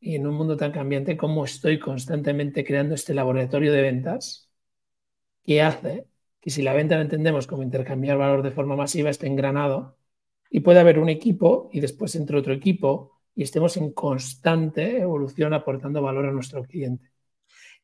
y 0.01 0.17
en 0.17 0.27
un 0.27 0.35
mundo 0.35 0.57
tan 0.57 0.73
cambiante 0.73 1.17
como 1.17 1.45
estoy 1.45 1.79
constantemente 1.79 2.65
creando 2.65 2.95
este 2.95 3.15
laboratorio 3.15 3.73
de 3.73 3.83
ventas 3.83 4.51
que 5.45 5.63
hace 5.63 6.09
que 6.41 6.51
si 6.51 6.63
la 6.63 6.75
venta 6.75 6.97
la 6.97 7.03
entendemos 7.03 7.47
como 7.47 7.63
intercambiar 7.63 8.19
valor 8.19 8.43
de 8.43 8.53
forma 8.53 8.77
masiva 8.77 9.11
esté 9.11 9.27
engranado 9.27 9.99
y 10.51 10.61
puede 10.61 10.81
haber 10.81 10.99
un 10.99 11.09
equipo 11.09 11.71
y 11.73 11.81
después 11.81 12.15
entre 12.17 12.39
otro 12.39 12.53
equipo 12.55 13.21
y 13.35 13.43
estemos 13.45 13.77
en 13.77 13.93
constante 13.93 15.01
evolución 15.01 15.55
aportando 15.55 16.03
valor 16.03 16.27
a 16.27 16.33
nuestro 16.33 16.65
cliente. 16.65 17.11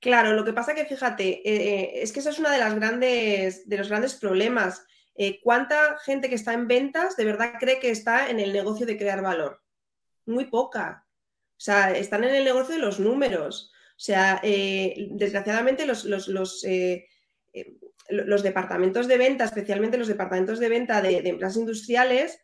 Claro, 0.00 0.34
lo 0.34 0.44
que 0.44 0.52
pasa 0.52 0.74
que 0.74 0.84
fíjate, 0.84 1.24
eh, 1.28 1.42
eh, 1.44 2.02
es 2.02 2.12
que 2.12 2.20
eso 2.20 2.30
es 2.30 2.38
uno 2.38 2.50
de, 2.50 2.58
las 2.58 2.74
grandes, 2.74 3.68
de 3.68 3.78
los 3.78 3.88
grandes 3.88 4.14
problemas. 4.14 4.84
Eh, 5.14 5.40
¿Cuánta 5.42 5.98
gente 6.04 6.28
que 6.28 6.34
está 6.34 6.52
en 6.52 6.68
ventas 6.68 7.16
de 7.16 7.24
verdad 7.24 7.54
cree 7.58 7.78
que 7.78 7.90
está 7.90 8.28
en 8.28 8.40
el 8.40 8.52
negocio 8.52 8.84
de 8.84 8.98
crear 8.98 9.22
valor? 9.22 9.62
Muy 10.26 10.46
poca. 10.46 11.06
O 11.52 11.60
sea, 11.60 11.96
están 11.96 12.24
en 12.24 12.34
el 12.34 12.44
negocio 12.44 12.74
de 12.74 12.80
los 12.80 13.00
números. 13.00 13.72
O 13.96 14.00
sea, 14.00 14.40
desgraciadamente 14.42 15.86
los, 15.86 16.04
los, 16.04 16.64
eh, 16.64 17.06
los, 18.08 18.42
departamentos 18.42 19.06
de 19.06 19.16
venta, 19.16 19.44
especialmente 19.44 19.96
los 19.96 20.08
departamentos 20.08 20.58
de 20.58 20.68
venta 20.68 21.00
de, 21.00 21.18
empresas 21.18 21.56
industriales, 21.56 22.40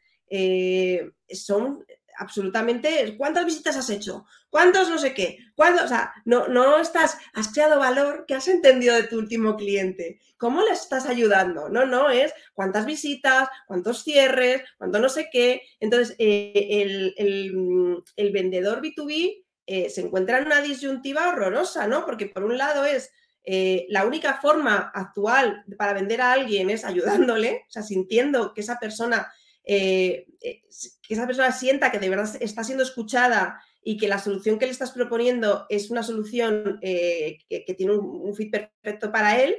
son 1.28 1.84
absolutamente. 2.20 3.16
¿Cuántas 3.16 3.46
visitas 3.46 3.76
has 3.76 3.88
hecho? 3.90 4.26
¿Cuántos 4.50 4.90
no 4.90 4.98
sé 4.98 5.14
qué? 5.14 5.38
¿Cuántos? 5.56 5.86
O 5.86 5.88
sea, 5.88 6.12
no, 6.24 6.48
no 6.48 6.78
estás, 6.78 7.16
has 7.32 7.48
creado 7.48 7.80
valor 7.80 8.26
que 8.28 8.34
has 8.34 8.46
entendido 8.46 8.94
de 8.94 9.04
tu 9.04 9.18
último 9.18 9.56
cliente. 9.56 10.20
¿Cómo 10.36 10.62
le 10.62 10.70
estás 10.70 11.06
ayudando? 11.06 11.68
No, 11.68 11.86
no, 11.86 12.10
es 12.10 12.32
cuántas 12.52 12.84
visitas, 12.84 13.48
cuántos 13.66 14.04
cierres, 14.04 14.62
cuánto 14.78 14.98
no 14.98 15.08
sé 15.08 15.28
qué. 15.32 15.62
Entonces, 15.80 16.14
eh, 16.18 17.14
el, 17.16 18.32
vendedor 18.32 18.82
B2B 18.82 19.44
eh, 19.66 19.90
se 19.90 20.02
encuentra 20.02 20.38
en 20.38 20.46
una 20.46 20.60
disyuntiva 20.60 21.28
horrorosa, 21.28 21.86
¿no? 21.86 22.04
Porque 22.04 22.26
por 22.26 22.44
un 22.44 22.58
lado 22.58 22.84
es 22.84 23.10
eh, 23.44 23.86
la 23.88 24.04
única 24.04 24.34
forma 24.34 24.92
actual 24.94 25.64
para 25.78 25.94
vender 25.94 26.20
a 26.20 26.32
alguien 26.32 26.68
es 26.68 26.84
ayudándole, 26.84 27.64
o 27.68 27.70
sea, 27.70 27.82
sintiendo 27.82 28.52
que 28.52 28.60
esa 28.60 28.78
persona 28.78 29.32
eh, 29.64 30.26
eh, 30.40 30.62
que 31.02 31.14
esa 31.14 31.26
persona 31.26 31.52
sienta 31.52 31.92
que 31.92 31.98
de 31.98 32.08
verdad 32.08 32.30
está 32.40 32.64
siendo 32.64 32.82
escuchada 32.82 33.60
y 33.82 33.96
que 33.96 34.08
la 34.08 34.18
solución 34.18 34.58
que 34.58 34.66
le 34.66 34.72
estás 34.72 34.92
proponiendo 34.92 35.66
es 35.68 35.90
una 35.90 36.02
solución 36.02 36.78
eh, 36.82 37.38
que, 37.48 37.74
tiene 37.74 37.94
un, 37.94 38.34
fit 38.34 38.50
perfecto 38.50 39.10
para 39.10 39.42
él, 39.42 39.56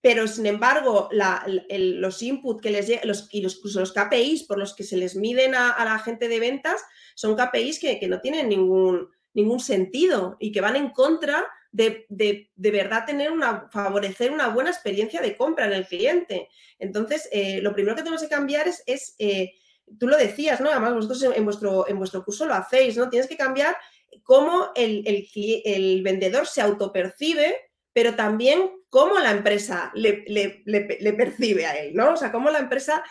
pero 0.00 0.26
sin 0.26 0.46
embargo 0.46 1.08
los 1.12 2.22
inputs 2.22 2.62
que 2.62 2.70
les 2.70 3.04
los, 3.04 3.28
y 3.32 3.42
los, 3.42 3.56
incluso 3.56 3.80
los 3.80 3.92
KPIs 3.92 4.44
por 4.44 4.58
los 4.58 4.74
que 4.74 4.84
se 4.84 4.96
les 4.96 5.16
miden 5.16 5.54
a, 5.54 5.84
la 5.84 5.98
gente 5.98 6.28
de 6.28 6.40
ventas 6.40 6.80
son 7.14 7.36
KPIs 7.36 7.78
que, 7.80 7.98
que 7.98 8.08
no 8.08 8.20
tienen 8.20 8.48
ningún, 8.48 9.08
ningún 9.34 9.60
sentido 9.60 10.36
y 10.40 10.52
que 10.52 10.60
van 10.60 10.76
en 10.76 10.90
contra 10.90 11.46
de, 11.72 12.06
de, 12.08 12.70
verdad 12.70 13.06
tener 13.06 13.30
una, 13.30 13.68
favorecer 13.70 14.32
una 14.32 14.48
buena 14.48 14.70
experiencia 14.70 15.20
de 15.20 15.36
compra 15.36 15.66
en 15.66 15.72
el 15.72 15.86
cliente. 15.86 16.48
Entonces, 16.78 17.28
eh, 17.32 17.60
lo 17.62 17.72
primero 17.72 17.96
que 17.96 18.02
tenemos 18.02 18.22
que 18.22 18.28
cambiar 18.28 18.66
es, 18.68 18.82
es 18.86 19.14
eh, 19.18 19.52
tú 19.98 20.08
lo 20.08 20.16
decías, 20.16 20.60
¿no? 20.60 20.70
Además, 20.70 20.94
vosotros 20.94 21.22
en 21.34 21.44
vuestro, 21.44 21.88
en 21.88 21.98
vuestro 21.98 22.24
curso 22.24 22.46
lo 22.46 22.54
hacéis, 22.54 22.96
¿no? 22.96 23.08
Tienes 23.08 23.28
que 23.28 23.36
cambiar 23.36 23.76
cómo 24.24 24.70
el, 24.74 25.04
el, 25.06 26.02
vendedor 26.02 26.46
se 26.46 26.60
autopercibe, 26.60 27.56
pero 27.92 28.14
también 28.14 28.70
cómo 28.88 29.18
la 29.18 29.30
empresa 29.30 29.92
le, 29.94 30.24
le, 30.26 31.12
percibe 31.12 31.66
a 31.66 31.76
él, 31.78 31.94
¿no? 31.94 32.12
O 32.12 32.16
sea, 32.16 32.32
cómo 32.32 32.50
la 32.50 32.58
empresa 32.58 33.04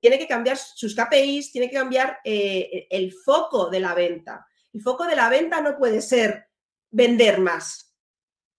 tiene 0.00 0.18
que 0.18 0.28
cambiar 0.28 0.56
sus 0.56 0.94
KPIs, 0.94 1.50
tiene 1.50 1.68
que 1.68 1.76
cambiar 1.76 2.18
eh, 2.24 2.86
el 2.90 3.12
foco 3.12 3.70
de 3.70 3.80
la 3.80 3.94
venta. 3.94 4.46
El 4.72 4.82
foco 4.82 5.06
de 5.06 5.16
la 5.16 5.28
venta 5.28 5.60
no 5.60 5.76
puede 5.76 6.00
ser 6.00 6.46
vender 6.90 7.40
más 7.40 7.93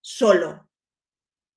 solo. 0.06 0.70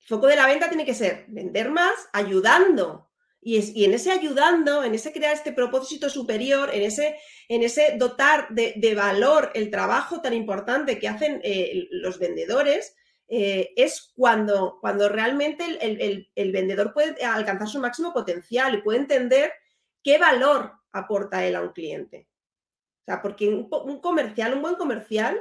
El 0.00 0.07
foco 0.07 0.26
de 0.26 0.37
la 0.37 0.47
venta 0.47 0.69
tiene 0.69 0.87
que 0.87 0.95
ser 0.95 1.26
vender 1.28 1.71
más 1.71 2.09
ayudando. 2.14 3.11
Y, 3.43 3.59
es, 3.59 3.73
en 3.76 3.93
ese 3.93 4.11
ayudando, 4.11 4.83
en 4.83 4.95
ese 4.95 5.12
crear 5.12 5.35
este 5.35 5.52
propósito 5.52 6.09
superior, 6.09 6.71
en 6.73 6.83
ese, 6.83 7.19
en 7.49 7.62
ese 7.62 7.97
dotar 7.99 8.49
de, 8.49 8.95
valor 8.95 9.50
el 9.55 9.71
trabajo 9.71 10.23
tan 10.23 10.33
importante 10.33 10.99
que 10.99 11.09
hacen 11.09 11.43
eh, 11.45 11.88
los 11.90 12.19
vendedores, 12.19 12.97
eh, 13.28 13.71
es 13.76 14.12
cuando, 14.17 14.78
cuando 14.81 15.11
realmente 15.11 15.64
el, 15.83 16.52
vendedor 16.52 16.95
puede 16.95 17.23
alcanzar 17.23 17.69
su 17.69 17.81
máximo 17.81 18.14
potencial 18.14 18.75
y 18.75 18.83
puede 18.83 19.00
entender 19.00 19.52
qué 20.02 20.17
valor 20.17 20.73
aporta 20.93 21.45
él 21.45 21.55
a 21.55 21.61
un 21.61 21.73
cliente. 21.73 22.28
O 23.02 23.05
sea, 23.05 23.21
porque 23.21 23.47
un 23.47 24.00
comercial, 24.00 24.55
un 24.55 24.62
buen 24.62 24.76
comercial, 24.76 25.38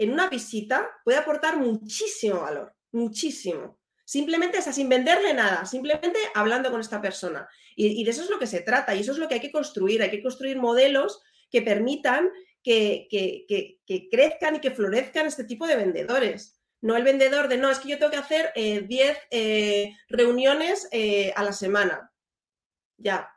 en 0.00 0.12
una 0.12 0.30
visita 0.30 0.90
puede 1.04 1.18
aportar 1.18 1.58
muchísimo 1.58 2.40
valor, 2.40 2.74
muchísimo. 2.90 3.78
Simplemente, 4.02 4.58
o 4.58 4.62
sin 4.72 4.88
venderle 4.88 5.34
nada, 5.34 5.66
simplemente 5.66 6.18
hablando 6.34 6.70
con 6.70 6.80
esta 6.80 7.02
persona. 7.02 7.46
Y, 7.76 8.02
de 8.02 8.10
eso 8.10 8.22
es 8.22 8.30
lo 8.30 8.38
que 8.38 8.46
se 8.46 8.62
trata 8.62 8.94
y 8.94 9.00
eso 9.00 9.12
es 9.12 9.18
lo 9.18 9.28
que 9.28 9.34
hay 9.34 9.40
que 9.40 9.52
construir. 9.52 10.02
Hay 10.02 10.10
que 10.10 10.22
construir 10.22 10.56
modelos 10.56 11.20
que 11.50 11.60
permitan 11.60 12.30
que, 12.62 13.08
crezcan 14.10 14.56
y 14.56 14.60
que 14.60 14.70
florezcan 14.70 15.26
este 15.26 15.44
tipo 15.44 15.66
de 15.66 15.76
vendedores. 15.76 16.58
No 16.80 16.96
el 16.96 17.04
vendedor 17.04 17.48
de, 17.48 17.58
no, 17.58 17.70
es 17.70 17.78
que 17.78 17.90
yo 17.90 17.98
tengo 17.98 18.10
que 18.10 18.16
hacer 18.16 18.52
10 18.54 18.90
eh, 18.90 19.18
eh, 19.30 19.96
reuniones 20.08 20.88
eh, 20.92 21.30
a 21.36 21.44
la 21.44 21.52
semana. 21.52 22.10
Ya. 22.96 23.30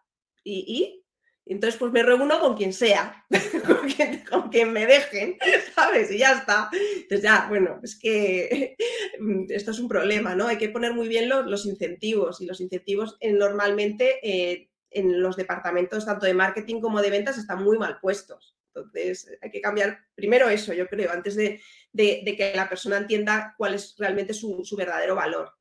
¿Y? 0.46 1.03
Entonces, 1.46 1.78
pues 1.78 1.92
me 1.92 2.04
reúno 2.04 2.40
con 2.40 2.56
quien 2.56 2.72
sea, 2.72 3.26
con, 4.30 4.50
quien, 4.50 4.72
me 4.72 4.86
dejen, 4.86 5.38
¿sabes? 5.76 6.10
Y 6.12 6.20
ya 6.20 6.34
está. 6.34 6.70
Entonces, 6.72 7.22
ya, 7.22 7.48
bueno, 7.50 7.80
es 7.84 8.00
que 8.00 8.76
esto 9.50 9.72
es 9.72 9.80
un 9.80 9.90
problema, 9.90 10.36
¿no? 10.36 10.48
Hay 10.48 10.58
que 10.58 10.70
poner 10.70 10.94
muy 10.94 11.08
bien 11.08 11.28
los, 11.28 11.66
incentivos 11.66 12.40
y 12.40 12.46
los 12.46 12.62
incentivos 12.62 13.18
eh, 13.20 13.34
normalmente 13.34 14.20
eh, 14.24 14.70
en 14.90 15.22
los 15.22 15.36
departamentos 15.36 16.06
tanto 16.06 16.26
de 16.26 16.34
marketing 16.34 16.80
como 16.80 17.02
de 17.02 17.10
ventas 17.10 17.38
están 17.38 17.64
muy 17.64 17.78
mal 17.78 18.00
puestos. 18.00 18.56
Entonces, 18.74 19.30
hay 19.42 19.52
que 19.52 19.62
cambiar 19.62 20.00
primero 20.16 20.50
eso, 20.50 20.74
yo 20.74 20.88
creo, 20.88 21.12
antes 21.12 21.36
de, 21.36 21.60
que 21.96 22.54
la 22.56 22.70
persona 22.70 22.98
entienda 22.98 23.54
cuál 23.58 23.74
es 23.74 23.96
realmente 23.98 24.34
su 24.34 24.76
verdadero 24.78 25.16
valor. 25.16 25.52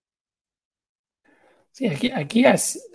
Sí, 1.73 1.87
aquí, 1.87 2.11
aquí 2.11 2.43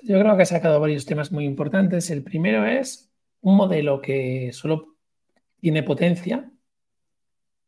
yo 0.04 0.20
creo 0.20 0.38
que 0.38 0.44
has 0.44 0.50
sacado 0.50 0.80
varios 0.80 1.06
temas 1.06 1.32
muy 1.32 1.46
importantes. 1.46 2.12
El 2.12 2.24
primero 2.24 2.66
es 2.66 3.12
un 3.42 3.58
modelo 3.58 4.00
que 4.02 4.52
solo 4.54 4.96
tiene 5.60 5.82
potencia 5.84 6.52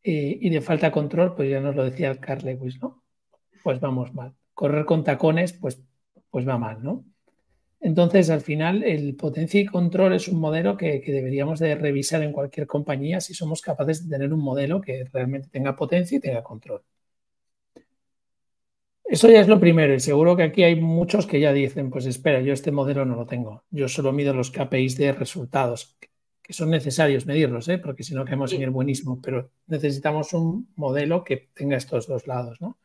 eh, 0.04 0.38
y 0.40 0.50
de 0.50 0.62
falta 0.62 0.92
control, 0.92 1.36
pues 1.36 1.50
ya 1.50 1.60
nos 1.60 1.76
lo 1.76 1.84
decía 1.84 2.16
Carl 2.20 2.46
Lewis, 2.46 2.80
¿no? 2.80 3.04
Pues 3.64 3.80
vamos 3.80 4.14
mal. 4.14 4.36
correr 4.54 4.86
con 4.86 5.04
tacones, 5.04 5.54
pues, 5.54 5.82
pues 6.30 6.48
va 6.48 6.58
mal, 6.58 6.84
¿no? 6.84 7.06
Entonces, 7.82 8.30
al 8.30 8.42
final, 8.42 8.84
el 8.84 9.16
potencia 9.16 9.62
y 9.62 9.66
control 9.66 10.14
es 10.14 10.28
un 10.28 10.40
modelo 10.40 10.78
que, 10.78 11.02
deberíamos 11.06 11.60
de 11.60 11.76
revisar 11.76 12.22
en 12.24 12.34
cualquier 12.34 12.68
compañía 12.68 13.22
si 13.22 13.34
somos 13.34 13.62
capaces 13.62 14.08
de 14.08 14.16
tener 14.16 14.34
un 14.34 14.42
modelo 14.42 14.82
que 14.82 15.06
realmente 15.12 15.50
tenga 15.50 15.76
potencia 15.76 16.18
y 16.18 16.22
tenga 16.22 16.44
control. 16.44 16.84
Eso 19.10 19.28
ya 19.28 19.40
es 19.40 19.48
lo 19.48 19.60
primero 19.60 19.96
y 19.96 20.00
seguro 20.00 20.38
que 20.38 20.44
aquí 20.44 20.62
hay 20.62 20.80
muchos 20.80 21.26
que 21.26 21.40
ya 21.40 21.52
dicen, 21.52 21.90
pues 21.90 22.06
espera, 22.06 22.42
yo 22.42 22.54
este 22.54 22.72
modelo 22.72 23.06
no 23.06 23.16
lo 23.16 23.26
tengo. 23.26 23.64
Yo 23.72 23.88
solo 23.88 24.14
mido 24.14 24.36
los 24.36 24.52
KPIs 24.52 24.98
de 24.98 25.14
resultados, 25.14 25.98
que 26.44 26.54
son 26.54 26.70
necesarios 26.70 27.26
medirlos, 27.26 27.68
¿eh? 27.70 27.80
porque 27.80 28.04
si 28.04 28.14
no 28.14 28.24
caemos 28.24 28.54
en 28.54 28.62
el 28.62 28.70
buenismo, 28.70 29.20
pero 29.20 29.50
necesitamos 29.66 30.32
un 30.34 30.72
modelo 30.76 31.24
que 31.24 31.50
tenga 31.56 31.76
estos 31.76 32.06
dos 32.06 32.28
lados. 32.28 32.62
¿no? 32.62 32.78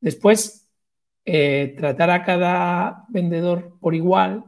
Después, 0.00 0.68
eh, 1.24 1.72
tratar 1.76 2.10
a 2.10 2.24
cada 2.24 3.04
vendedor 3.08 3.78
por 3.78 3.94
igual 3.94 4.44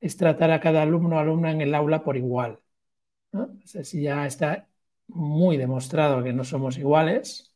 es 0.00 0.16
tratar 0.16 0.50
a 0.50 0.58
cada 0.60 0.82
alumno 0.82 1.14
o 1.14 1.18
alumna 1.20 1.52
en 1.52 1.60
el 1.60 1.76
aula 1.76 2.02
por 2.02 2.16
igual. 2.16 2.58
si 3.64 4.02
ya 4.02 4.26
está 4.26 4.68
muy 5.06 5.56
demostrado 5.56 6.24
que 6.24 6.32
no 6.32 6.42
somos 6.42 6.76
iguales, 6.76 7.49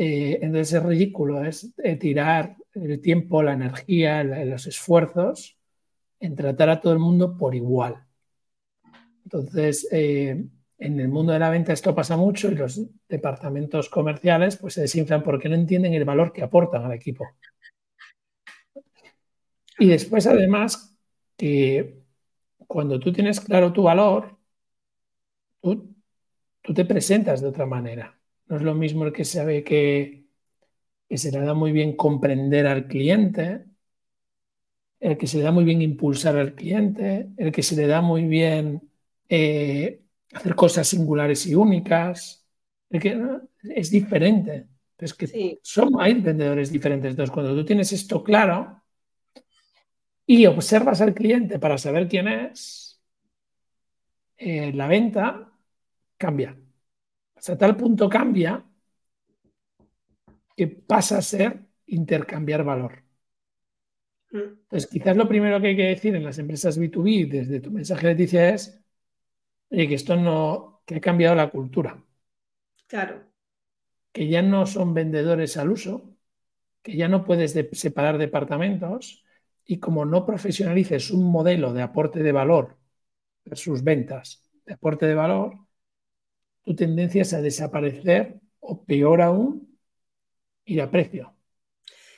eh, 0.00 0.38
entonces 0.42 0.74
es 0.74 0.82
ridículo, 0.82 1.44
es 1.44 1.74
eh, 1.82 1.96
tirar 1.96 2.56
el 2.74 3.00
tiempo, 3.00 3.42
la 3.42 3.54
energía, 3.54 4.22
los 4.22 4.66
esfuerzos 4.66 5.56
en 6.20 6.36
tratar 6.36 6.70
a 6.70 6.80
todo 6.80 6.92
el 6.92 6.98
mundo 7.00 7.36
por 7.36 7.54
igual. 7.54 8.04
Entonces, 9.24 9.86
en 9.90 10.50
el 10.78 11.08
mundo 11.08 11.32
de 11.32 11.38
la 11.40 11.50
venta 11.50 11.72
esto 11.72 11.94
pasa 11.94 12.16
mucho 12.16 12.50
y 12.50 12.54
los 12.54 12.80
departamentos 13.08 13.88
comerciales 13.88 14.56
pues 14.56 14.74
se 14.74 14.82
desinflan 14.82 15.22
porque 15.22 15.48
no 15.48 15.54
entienden 15.56 15.94
el 15.94 16.04
valor 16.04 16.32
que 16.32 16.42
aportan 16.42 16.84
al 16.84 16.92
equipo. 16.92 17.26
Y 19.78 19.88
después 19.88 20.26
además 20.26 20.96
que 21.36 22.02
cuando 22.66 23.00
tú 23.00 23.12
tienes 23.12 23.40
claro 23.40 23.72
tu 23.72 23.84
valor, 23.84 24.36
tú, 25.60 25.94
te 26.74 26.84
presentas 26.84 27.40
de 27.40 27.48
otra 27.48 27.66
manera. 27.66 28.17
No 28.48 28.56
es 28.56 28.62
lo 28.62 28.74
mismo 28.74 29.04
el 29.04 29.12
que 29.12 29.24
sabe 29.24 29.62
que, 29.62 30.24
se 31.10 31.30
le 31.30 31.40
da 31.40 31.54
muy 31.54 31.72
bien 31.72 31.96
comprender 31.96 32.66
al 32.66 32.86
cliente, 32.86 33.64
el 35.00 35.16
que 35.18 35.26
se 35.26 35.38
le 35.38 35.44
da 35.44 35.52
muy 35.52 35.64
bien 35.64 35.82
impulsar 35.82 36.36
al 36.36 36.54
cliente, 36.54 37.28
el 37.36 37.52
que 37.52 37.62
se 37.62 37.76
le 37.76 37.86
da 37.86 38.00
muy 38.00 38.24
bien 38.24 38.90
eh, 39.28 40.02
hacer 40.32 40.54
cosas 40.54 40.88
singulares 40.88 41.46
y 41.46 41.54
únicas. 41.54 42.46
Es, 42.90 43.02
que, 43.02 43.20
es 43.62 43.90
diferente. 43.90 44.66
Es 44.98 45.14
que 45.14 45.60
son, 45.62 46.00
hay 46.00 46.14
vendedores 46.14 46.72
diferentes. 46.72 47.10
Entonces, 47.10 47.32
cuando 47.32 47.54
tú 47.54 47.64
tienes 47.64 47.92
esto 47.92 48.24
claro 48.24 48.82
y 50.26 50.46
observas 50.46 51.00
al 51.00 51.14
cliente 51.14 51.58
para 51.58 51.78
saber 51.78 52.08
quién 52.08 52.28
es, 52.28 53.00
eh, 54.38 54.72
la 54.72 54.86
venta 54.88 55.52
cambia. 56.16 56.56
Hasta 57.38 57.56
tal 57.56 57.76
punto 57.76 58.08
cambia 58.08 58.64
que 60.56 60.66
pasa 60.66 61.18
a 61.18 61.22
ser 61.22 61.66
intercambiar 61.86 62.64
valor. 62.64 63.04
Entonces, 64.30 64.90
quizás 64.90 65.16
lo 65.16 65.28
primero 65.28 65.60
que 65.60 65.68
hay 65.68 65.76
que 65.76 65.86
decir 65.86 66.16
en 66.16 66.24
las 66.24 66.38
empresas 66.38 66.78
B2B 66.78 67.28
desde 67.28 67.60
tu 67.60 67.70
mensaje, 67.70 68.08
Leticia, 68.08 68.50
es 68.50 68.82
y 69.70 69.86
que 69.86 69.94
esto 69.94 70.16
no, 70.16 70.82
que 70.84 70.96
ha 70.96 71.00
cambiado 71.00 71.36
la 71.36 71.50
cultura. 71.50 72.02
Claro. 72.88 73.22
Que 74.10 74.26
ya 74.26 74.42
no 74.42 74.66
son 74.66 74.92
vendedores 74.92 75.56
al 75.58 75.70
uso, 75.70 76.16
que 76.82 76.96
ya 76.96 77.06
no 77.06 77.24
puedes 77.24 77.52
separar 77.72 78.18
departamentos 78.18 79.24
y 79.64 79.78
como 79.78 80.04
no 80.04 80.26
profesionalices 80.26 81.12
un 81.12 81.30
modelo 81.30 81.72
de 81.72 81.82
aporte 81.82 82.20
de 82.20 82.32
valor 82.32 82.76
versus 83.44 83.84
ventas 83.84 84.42
de 84.66 84.74
aporte 84.74 85.06
de 85.06 85.14
valor, 85.14 85.67
tu 86.68 86.76
tendencia 86.76 87.22
a 87.22 87.40
desaparecer 87.40 88.38
o 88.60 88.84
peor 88.84 89.22
aún, 89.22 89.74
ir 90.66 90.82
a 90.82 90.90
precio. 90.90 91.34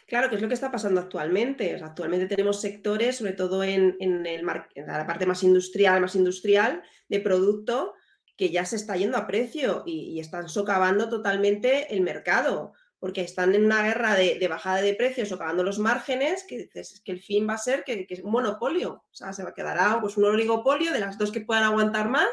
Claro, 0.08 0.28
que 0.28 0.34
es 0.34 0.42
lo 0.42 0.48
que 0.48 0.54
está 0.54 0.72
pasando 0.72 1.00
actualmente. 1.00 1.72
actualmente 1.76 2.26
tenemos 2.26 2.60
sectores, 2.60 3.14
sobre 3.14 3.34
todo 3.34 3.62
en, 3.62 3.96
la 4.34 5.06
parte 5.06 5.24
más 5.24 5.44
industrial, 5.44 6.00
más 6.00 6.16
industrial 6.16 6.82
de 7.08 7.20
producto, 7.20 7.94
que 8.36 8.50
ya 8.50 8.64
se 8.64 8.74
está 8.74 8.96
yendo 8.96 9.16
a 9.16 9.28
precio 9.28 9.84
y, 9.86 10.18
están 10.18 10.48
socavando 10.48 11.08
totalmente 11.08 11.94
el 11.94 12.00
mercado, 12.00 12.72
porque 12.98 13.20
están 13.20 13.54
en 13.54 13.66
una 13.66 13.84
guerra 13.84 14.16
de, 14.16 14.48
bajada 14.48 14.82
de 14.82 14.94
precios, 14.94 15.28
socavando 15.28 15.62
los 15.62 15.78
márgenes, 15.78 16.42
que 16.42 16.58
dices 16.58 17.00
que 17.04 17.12
el 17.12 17.22
fin 17.22 17.48
va 17.48 17.54
a 17.54 17.58
ser 17.58 17.84
que, 17.84 18.04
es 18.08 18.18
un 18.18 18.32
monopolio. 18.32 19.04
O 19.12 19.14
sea, 19.14 19.32
se 19.32 19.44
va 19.44 19.50
a 19.50 19.54
quedar 19.54 20.00
pues, 20.00 20.16
un 20.16 20.24
oligopolio 20.24 20.92
de 20.92 20.98
las 20.98 21.18
dos 21.18 21.30
que 21.30 21.42
puedan 21.42 21.62
aguantar 21.62 22.08
más 22.08 22.30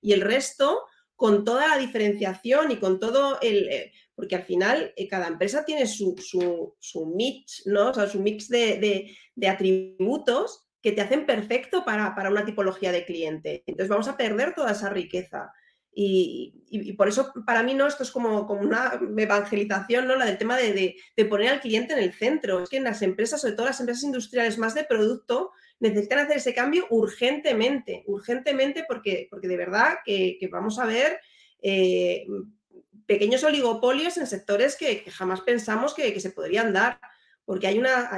y 0.00 0.14
el 0.14 0.22
resto 0.22 0.80
con 1.20 1.44
toda 1.44 1.68
la 1.68 1.76
diferenciación 1.76 2.70
y 2.70 2.78
con 2.78 2.98
todo 2.98 3.38
el, 3.42 3.68
eh, 3.68 3.92
porque 4.14 4.36
al 4.36 4.42
final 4.44 4.94
eh, 4.96 5.06
cada 5.06 5.26
empresa 5.26 5.66
tiene 5.66 5.86
su, 5.86 6.16
mix, 7.14 7.64
¿no? 7.66 7.90
O 7.90 7.92
sea, 7.94 8.08
su 8.08 8.22
mix 8.22 8.48
de, 8.48 9.14
atributos 9.46 10.66
que 10.80 10.92
te 10.92 11.02
hacen 11.02 11.26
perfecto 11.26 11.84
para, 11.84 12.16
una 12.30 12.46
tipología 12.46 12.90
de 12.90 13.04
cliente. 13.04 13.62
Entonces 13.66 13.90
vamos 13.90 14.08
a 14.08 14.16
perder 14.16 14.54
toda 14.54 14.72
esa 14.72 14.88
riqueza. 14.88 15.52
Y, 15.92 16.94
por 16.96 17.08
eso 17.08 17.34
para 17.44 17.62
mí 17.62 17.74
no 17.74 17.86
esto 17.86 18.02
es 18.02 18.10
como, 18.10 18.46
como 18.46 18.62
una 18.62 18.98
evangelización, 19.18 20.08
¿no? 20.08 20.16
La 20.16 20.24
del 20.24 20.38
tema 20.38 20.56
de, 20.56 20.96
poner 21.28 21.50
al 21.50 21.60
cliente 21.60 21.92
en 21.92 21.98
el 21.98 22.14
centro. 22.14 22.62
Es 22.62 22.70
que 22.70 22.78
en 22.78 22.84
las 22.84 23.02
empresas, 23.02 23.42
sobre 23.42 23.56
todo 23.56 23.66
las 23.66 23.80
empresas 23.80 24.04
industriales 24.04 24.56
más 24.56 24.74
de 24.74 24.84
producto, 24.84 25.50
necesitan 25.80 26.20
hacer 26.20 26.36
ese 26.36 26.54
cambio 26.54 26.86
urgentemente, 26.90 28.04
urgentemente, 28.06 28.84
porque, 28.86 29.26
porque 29.30 29.48
de 29.48 29.56
verdad 29.56 29.96
que, 30.04 30.38
vamos 30.50 30.78
a 30.78 30.86
ver 30.86 31.18
eh, 31.62 32.26
pequeños 33.06 33.42
oligopolios 33.42 34.16
en 34.18 34.26
sectores 34.26 34.76
que, 34.76 35.10
jamás 35.10 35.40
pensamos 35.40 35.94
que, 35.94 36.18
se 36.20 36.30
podrían 36.30 36.72
dar, 36.72 37.00
porque 37.44 37.66
hay 37.66 37.78
una, 37.78 38.10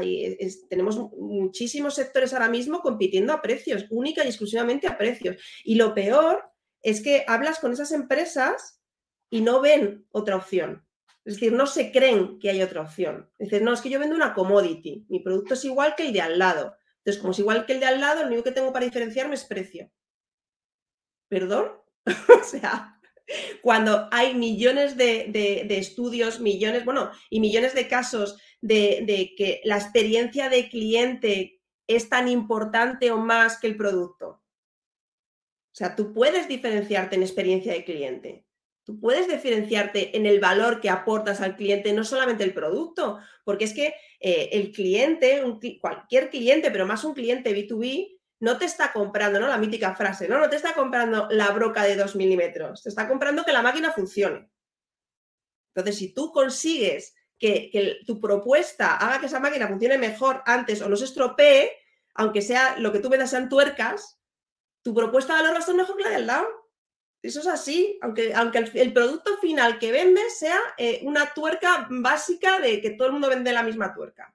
tenemos 0.68 0.98
muchísimos 1.16 1.94
sectores 1.94 2.34
ahora 2.34 2.48
mismo 2.48 2.80
compitiendo 2.80 3.32
a 3.32 3.40
precios, 3.40 3.86
única 3.90 4.24
y 4.24 4.28
exclusivamente 4.28 4.88
a 4.88 4.98
precios. 4.98 5.36
Y 5.64 5.76
lo 5.76 5.94
peor 5.94 6.44
es 6.82 7.00
que 7.00 7.24
hablas 7.26 7.60
con 7.60 7.72
esas 7.72 7.92
empresas 7.92 8.82
y 9.30 9.40
no 9.40 9.60
ven 9.60 10.04
otra 10.10 10.36
opción. 10.36 10.84
Es 11.24 11.34
decir, 11.34 11.52
no 11.52 11.66
se 11.66 11.92
creen 11.92 12.38
que 12.40 12.50
hay 12.50 12.62
otra 12.62 12.82
opción. 12.82 13.30
Es 13.38 13.48
decir, 13.48 13.64
no, 13.64 13.72
es 13.72 13.80
que 13.80 13.88
yo 13.88 14.00
vendo 14.00 14.16
una 14.16 14.34
commodity, 14.34 15.06
mi 15.08 15.20
producto 15.20 15.54
es 15.54 15.64
igual 15.64 15.94
que 15.96 16.06
el 16.06 16.12
de 16.12 16.20
al 16.20 16.38
lado. 16.38 16.74
Entonces, 17.04 17.20
como 17.20 17.32
es 17.32 17.38
igual 17.40 17.66
que 17.66 17.72
el 17.72 17.80
de 17.80 17.86
al 17.86 18.00
lado, 18.00 18.22
lo 18.22 18.28
único 18.28 18.44
que 18.44 18.52
tengo 18.52 18.72
para 18.72 18.84
diferenciarme 18.84 19.34
es 19.34 19.44
precio. 19.44 19.90
¿Perdón? 21.28 21.72
o 22.06 22.44
sea, 22.44 23.00
cuando 23.60 24.08
hay 24.10 24.34
millones 24.34 24.96
de, 24.96 25.66
estudios, 25.70 26.40
millones, 26.40 26.84
bueno, 26.84 27.10
y 27.30 27.40
millones 27.40 27.74
de 27.74 27.88
casos 27.88 28.38
de, 28.60 29.34
que 29.36 29.60
la 29.64 29.76
experiencia 29.76 30.48
de 30.48 30.68
cliente 30.68 31.60
es 31.86 32.08
tan 32.08 32.28
importante 32.28 33.10
o 33.10 33.18
más 33.18 33.58
que 33.58 33.66
el 33.66 33.76
producto. 33.76 34.42
O 35.72 35.74
sea, 35.74 35.96
tú 35.96 36.12
puedes 36.12 36.48
diferenciarte 36.48 37.16
en 37.16 37.22
experiencia 37.22 37.72
de 37.72 37.84
cliente. 37.84 38.46
Tú 38.84 39.00
puedes 39.00 39.28
diferenciarte 39.28 40.16
en 40.16 40.26
el 40.26 40.40
valor 40.40 40.80
que 40.80 40.90
aportas 40.90 41.40
al 41.40 41.56
cliente, 41.56 41.92
no 41.92 42.04
solamente 42.04 42.44
el 42.44 42.52
producto, 42.52 43.18
porque 43.44 43.64
es 43.64 43.74
que 43.74 43.94
eh, 44.24 44.50
el 44.52 44.70
cliente, 44.70 45.42
cualquier 45.80 46.30
cliente, 46.30 46.70
pero 46.70 46.86
más 46.86 47.02
un 47.02 47.12
cliente 47.12 47.54
B2B, 47.54 48.20
no 48.38 48.56
te 48.56 48.66
está 48.66 48.92
comprando, 48.92 49.40
¿no? 49.40 49.48
La 49.48 49.58
mítica 49.58 49.96
frase, 49.96 50.28
¿no? 50.28 50.38
No 50.38 50.48
te 50.48 50.56
está 50.56 50.74
comprando 50.74 51.26
la 51.30 51.50
broca 51.50 51.82
de 51.82 51.96
2 51.96 52.14
milímetros, 52.14 52.84
te 52.84 52.88
está 52.88 53.08
comprando 53.08 53.44
que 53.44 53.52
la 53.52 53.62
máquina 53.62 53.90
funcione. 53.90 54.48
Entonces, 55.74 55.98
si 55.98 56.14
tú 56.14 56.30
consigues 56.30 57.14
que, 57.36 57.98
tu 58.06 58.20
propuesta 58.20 58.96
haga 58.96 59.18
que 59.18 59.26
esa 59.26 59.40
máquina 59.40 59.66
funcione 59.66 59.98
mejor 59.98 60.42
antes 60.46 60.80
o 60.82 60.88
no 60.88 60.94
se 60.94 61.06
estropee, 61.06 61.72
aunque 62.14 62.42
sea 62.42 62.78
lo 62.78 62.92
que 62.92 63.00
tú 63.00 63.08
vendas 63.08 63.30
sean 63.30 63.48
tuercas, 63.48 64.20
tu 64.82 64.94
propuesta 64.94 65.34
de 65.34 65.40
valor 65.40 65.54
va 65.54 65.58
a 65.58 65.60
estar 65.60 65.74
mejor 65.74 65.96
que 65.96 66.04
la 66.04 66.10
del 66.10 66.26
lado. 66.26 66.46
Eso 67.22 67.40
es 67.40 67.46
así, 67.46 67.98
aunque, 68.02 68.34
aunque 68.34 68.58
el, 68.74 68.92
producto 68.92 69.38
final 69.38 69.78
que 69.78 69.92
vendes 69.92 70.38
sea 70.38 70.58
eh, 70.76 71.00
una 71.04 71.32
tuerca 71.32 71.86
básica 71.88 72.58
de 72.58 72.80
que 72.80 72.90
todo 72.90 73.06
el 73.06 73.12
mundo 73.12 73.28
vende 73.28 73.52
la 73.52 73.62
misma 73.62 73.94
tuerca. 73.94 74.34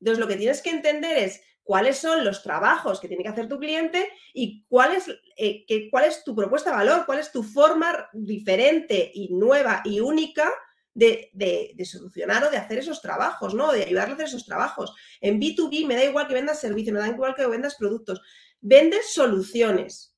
Entonces, 0.00 0.18
lo 0.18 0.26
que 0.26 0.36
tienes 0.36 0.60
que 0.60 0.70
entender 0.70 1.16
es 1.16 1.40
cuáles 1.62 1.96
son 1.98 2.24
los 2.24 2.42
trabajos 2.42 3.00
que 3.00 3.06
tiene 3.06 3.22
que 3.22 3.28
hacer 3.28 3.48
tu 3.48 3.58
cliente 3.58 4.08
y 4.32 4.64
cuál 4.68 4.96
es, 4.96 5.06
eh, 5.36 5.88
cuál 5.90 6.04
es 6.04 6.24
tu 6.24 6.34
propuesta 6.34 6.70
de 6.70 6.76
valor, 6.76 7.06
cuál 7.06 7.20
es 7.20 7.30
tu 7.30 7.44
forma 7.44 8.08
diferente 8.12 9.12
y 9.14 9.32
nueva 9.32 9.80
y 9.84 10.00
única 10.00 10.52
de, 10.92 11.74
solucionar 11.84 12.44
o 12.44 12.50
de 12.50 12.56
hacer 12.56 12.78
esos 12.78 13.00
trabajos, 13.00 13.54
¿no? 13.54 13.72
De 13.72 13.84
ayudarle 13.84 14.12
a 14.12 14.14
hacer 14.14 14.26
esos 14.26 14.46
trabajos. 14.46 14.94
En 15.20 15.40
B2B 15.40 15.86
me 15.86 15.96
da 15.96 16.04
igual 16.04 16.26
que 16.26 16.34
vendas 16.34 16.60
servicios, 16.60 16.94
me 16.94 17.00
da 17.00 17.08
igual 17.08 17.34
que 17.34 17.46
vendas 17.46 17.76
productos. 17.76 18.20
Vendes 18.60 19.12
soluciones. 19.12 20.14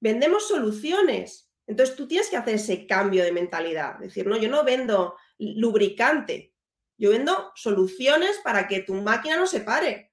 Vendemos 0.00 0.48
soluciones. 0.48 1.49
Entonces 1.70 1.94
tú 1.94 2.08
tienes 2.08 2.28
que 2.28 2.36
hacer 2.36 2.56
ese 2.56 2.84
cambio 2.84 3.22
de 3.22 3.30
mentalidad. 3.30 3.96
Decir, 4.00 4.26
no, 4.26 4.36
yo 4.36 4.48
no 4.48 4.64
vendo 4.64 5.16
lubricante, 5.38 6.52
Yo 6.98 7.10
vendo 7.10 7.52
soluciones 7.54 8.40
para 8.42 8.66
que 8.66 8.80
tu 8.80 8.94
máquina 8.94 9.36
no 9.36 9.46
se 9.46 9.60
pare. 9.60 10.12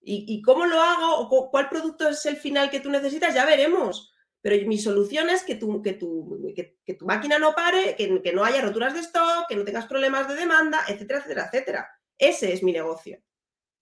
¿Y, 0.00 0.42
cómo 0.42 0.66
lo 0.66 0.80
hago? 0.80 1.20
O 1.20 1.50
¿Cuál 1.50 1.70
producto 1.70 2.08
es 2.08 2.24
el 2.26 2.36
final 2.36 2.70
que 2.70 2.80
tú 2.80 2.90
necesitas? 2.90 3.34
Ya 3.34 3.46
veremos. 3.46 4.12
Pero 4.42 4.68
mi 4.68 4.76
solución 4.76 5.30
es 5.30 5.42
que 5.42 5.54
tu, 5.54 5.82
que 5.82 5.94
tu, 5.94 6.52
que, 6.54 6.94
tu 6.94 7.06
máquina 7.06 7.38
no 7.38 7.54
pare, 7.54 7.96
que, 7.96 8.20
que 8.22 8.32
no 8.34 8.44
haya 8.44 8.60
roturas 8.60 8.92
de 8.92 9.00
stock, 9.00 9.48
que 9.48 9.56
no 9.56 9.64
tengas 9.64 9.86
problemas 9.86 10.28
de 10.28 10.34
demanda, 10.34 10.84
etcétera, 10.86 11.20
etcétera, 11.20 11.46
etcétera. 11.46 11.88
Ese 12.18 12.52
es 12.52 12.62
mi 12.62 12.72
negocio 12.72 13.22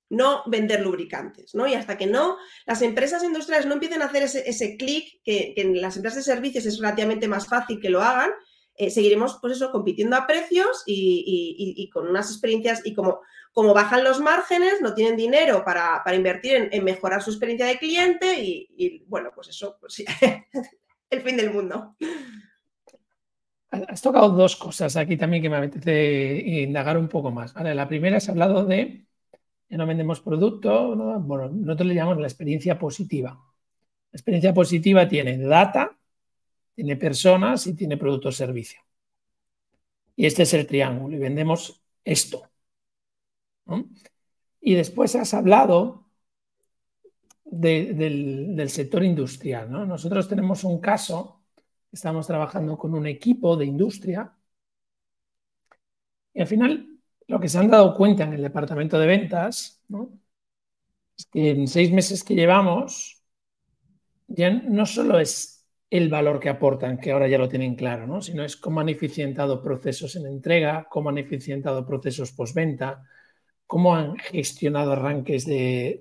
no 0.09 0.43
vender 0.47 0.81
lubricantes, 0.81 1.55
¿no? 1.55 1.67
Y 1.67 1.75
hasta 1.75 1.97
que 1.97 2.07
no, 2.07 2.37
las 2.65 2.83
empresas 2.83 3.25
industriales 3.25 3.67
no 3.67 3.75
empiecen 3.75 4.03
a 4.03 4.07
hacer 4.07 4.23
ese, 4.23 4.77
clic, 4.77 5.21
que, 5.25 5.55
en 5.57 5.81
las 5.81 5.97
empresas 5.97 6.25
de 6.25 6.33
servicios 6.33 6.67
es 6.67 6.79
relativamente 6.79 7.29
más 7.29 7.47
fácil 7.49 7.81
que 7.81 7.91
lo 7.91 8.03
hagan, 8.03 8.31
eh, 8.79 8.91
seguiremos, 8.91 9.39
pues 9.41 9.55
eso, 9.55 9.73
compitiendo 9.73 10.17
a 10.17 10.27
precios 10.27 10.83
y, 10.87 11.91
con 11.93 12.09
unas 12.09 12.31
experiencias, 12.31 12.83
y 12.85 12.95
como, 12.95 13.21
como, 13.53 13.73
bajan 13.73 14.05
los 14.05 14.21
márgenes, 14.21 14.81
no 14.83 14.95
tienen 14.95 15.17
dinero 15.17 15.65
para, 15.65 16.03
invertir 16.15 16.69
en, 16.71 16.85
mejorar 16.85 17.23
su 17.23 17.31
experiencia 17.31 17.67
de 17.67 17.79
cliente 17.79 18.39
y, 18.39 19.03
bueno, 19.07 19.31
pues 19.35 19.49
eso, 19.49 19.79
pues 19.81 20.05
el 21.11 21.23
fin 21.23 21.37
del 21.37 21.51
mundo. 21.51 21.97
Has 23.71 24.01
tocado 24.01 24.29
dos 24.31 24.57
cosas 24.57 24.97
aquí 24.97 25.17
también 25.17 25.43
que 25.43 25.51
me 25.51 25.57
apetece 25.57 26.43
indagar 26.63 26.97
un 26.97 27.09
poco 27.09 27.31
más. 27.31 27.55
La 27.55 27.89
primera 27.89 28.19
has 28.19 28.29
hablado 28.29 28.65
de 28.65 29.07
ya 29.69 29.77
no 29.77 29.87
vendemos 29.87 30.21
producto, 30.21 30.95
bueno, 31.21 31.49
nosotros 31.49 31.89
le 31.89 31.95
llamamos 31.95 32.21
la 32.21 32.29
experiencia 32.29 32.79
positiva. 32.79 33.31
La 33.31 34.17
experiencia 34.17 34.55
positiva 34.55 35.09
tiene 35.09 35.39
data, 35.39 35.99
tiene 36.75 36.97
personas 36.97 37.67
y 37.67 37.75
tiene 37.75 37.97
producto 37.97 38.29
o 38.29 38.33
servicio. 38.33 38.81
Y 40.15 40.27
este 40.27 40.45
es 40.45 40.55
el 40.55 40.67
triángulo 40.67 41.17
y 41.17 41.19
vendemos 41.19 41.83
esto. 42.05 42.49
Y 44.61 44.75
después 44.75 45.15
has 45.17 45.35
hablado 45.35 46.07
del, 47.45 48.69
sector 48.69 49.03
industrial. 49.05 49.71
Nosotros 49.71 50.29
tenemos 50.29 50.65
un 50.65 50.81
caso, 50.81 51.43
estamos 51.91 52.27
trabajando 52.27 52.77
con 52.79 52.95
un 52.95 53.07
equipo 53.07 53.57
de 53.57 53.67
industria 53.67 54.33
y 56.33 56.41
al 56.41 56.47
final 56.47 56.96
lo 57.29 57.41
que 57.41 57.49
se 57.49 57.59
han 57.59 57.71
dado 57.71 57.95
cuenta 57.95 58.25
en 58.25 58.35
el 58.35 58.43
departamento 58.43 58.99
de 58.99 59.07
ventas 59.07 59.83
es 61.17 61.27
que 61.27 61.51
en 61.51 61.69
seis 61.69 61.93
meses 61.93 62.23
que 62.23 62.35
llevamos 62.35 63.23
ya 64.29 64.51
no 64.51 64.87
solo 64.87 65.19
es 65.19 65.67
el 65.89 66.09
valor 66.09 66.41
que 66.41 66.49
aportan, 66.49 66.99
que 66.99 67.13
ahora 67.13 67.29
ya 67.29 67.39
lo 67.39 67.49
tienen 67.49 67.77
claro, 67.77 68.07
¿no? 68.07 68.21
sino 68.21 68.45
es 68.45 68.57
cómo 68.57 68.81
han 68.81 68.89
eficientado 68.89 69.63
procesos 69.63 70.17
en 70.17 70.27
entrega, 70.27 70.89
cómo 70.91 71.11
han 71.11 71.19
eficientado 71.19 71.87
procesos 71.87 72.33
postventa, 72.33 73.05
cómo 73.67 73.95
han 73.95 74.17
gestionado 74.17 74.93
arranques 74.93 75.47
de 75.47 75.99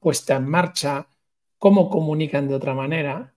puesta 0.00 0.36
en 0.36 0.48
marcha, 0.48 1.08
cómo 1.58 1.88
comunican 1.88 2.48
de 2.48 2.54
otra 2.54 2.74
manera. 2.74 3.34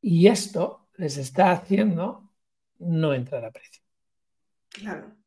Y 0.00 0.26
esto 0.26 0.88
les 0.96 1.16
está 1.16 1.52
haciendo 1.52 2.30
no 2.78 3.14
entrar 3.14 3.44
a 3.44 3.52
precio. 3.52 3.82
Claro. 4.68 5.17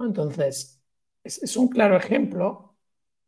Entonces, 0.00 0.80
es, 1.24 1.56
un 1.56 1.68
claro 1.68 1.96
ejemplo 1.96 2.76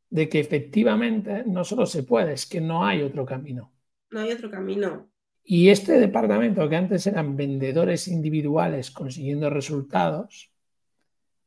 de 0.09 0.29
que 0.29 0.41
efectivamente 0.41 1.45
no 1.47 1.65
solo 1.65 1.87
se 1.87 2.03
puede, 2.03 2.33
es 2.33 2.47
que 2.47 2.61
no 2.61 2.85
hay 2.85 3.03
otro 3.03 3.25
camino. 3.25 3.73
No 4.11 4.21
hay 4.21 4.33
otro 4.33 4.51
camino. 4.51 5.11
Y 5.43 5.69
este 5.69 5.99
departamento, 5.99 6.69
que 6.69 6.77
antes 6.77 7.07
eran 7.07 7.37
vendedores 7.37 8.09
individuales 8.09 8.91
consiguiendo 8.91 9.51
resultados, 9.51 10.53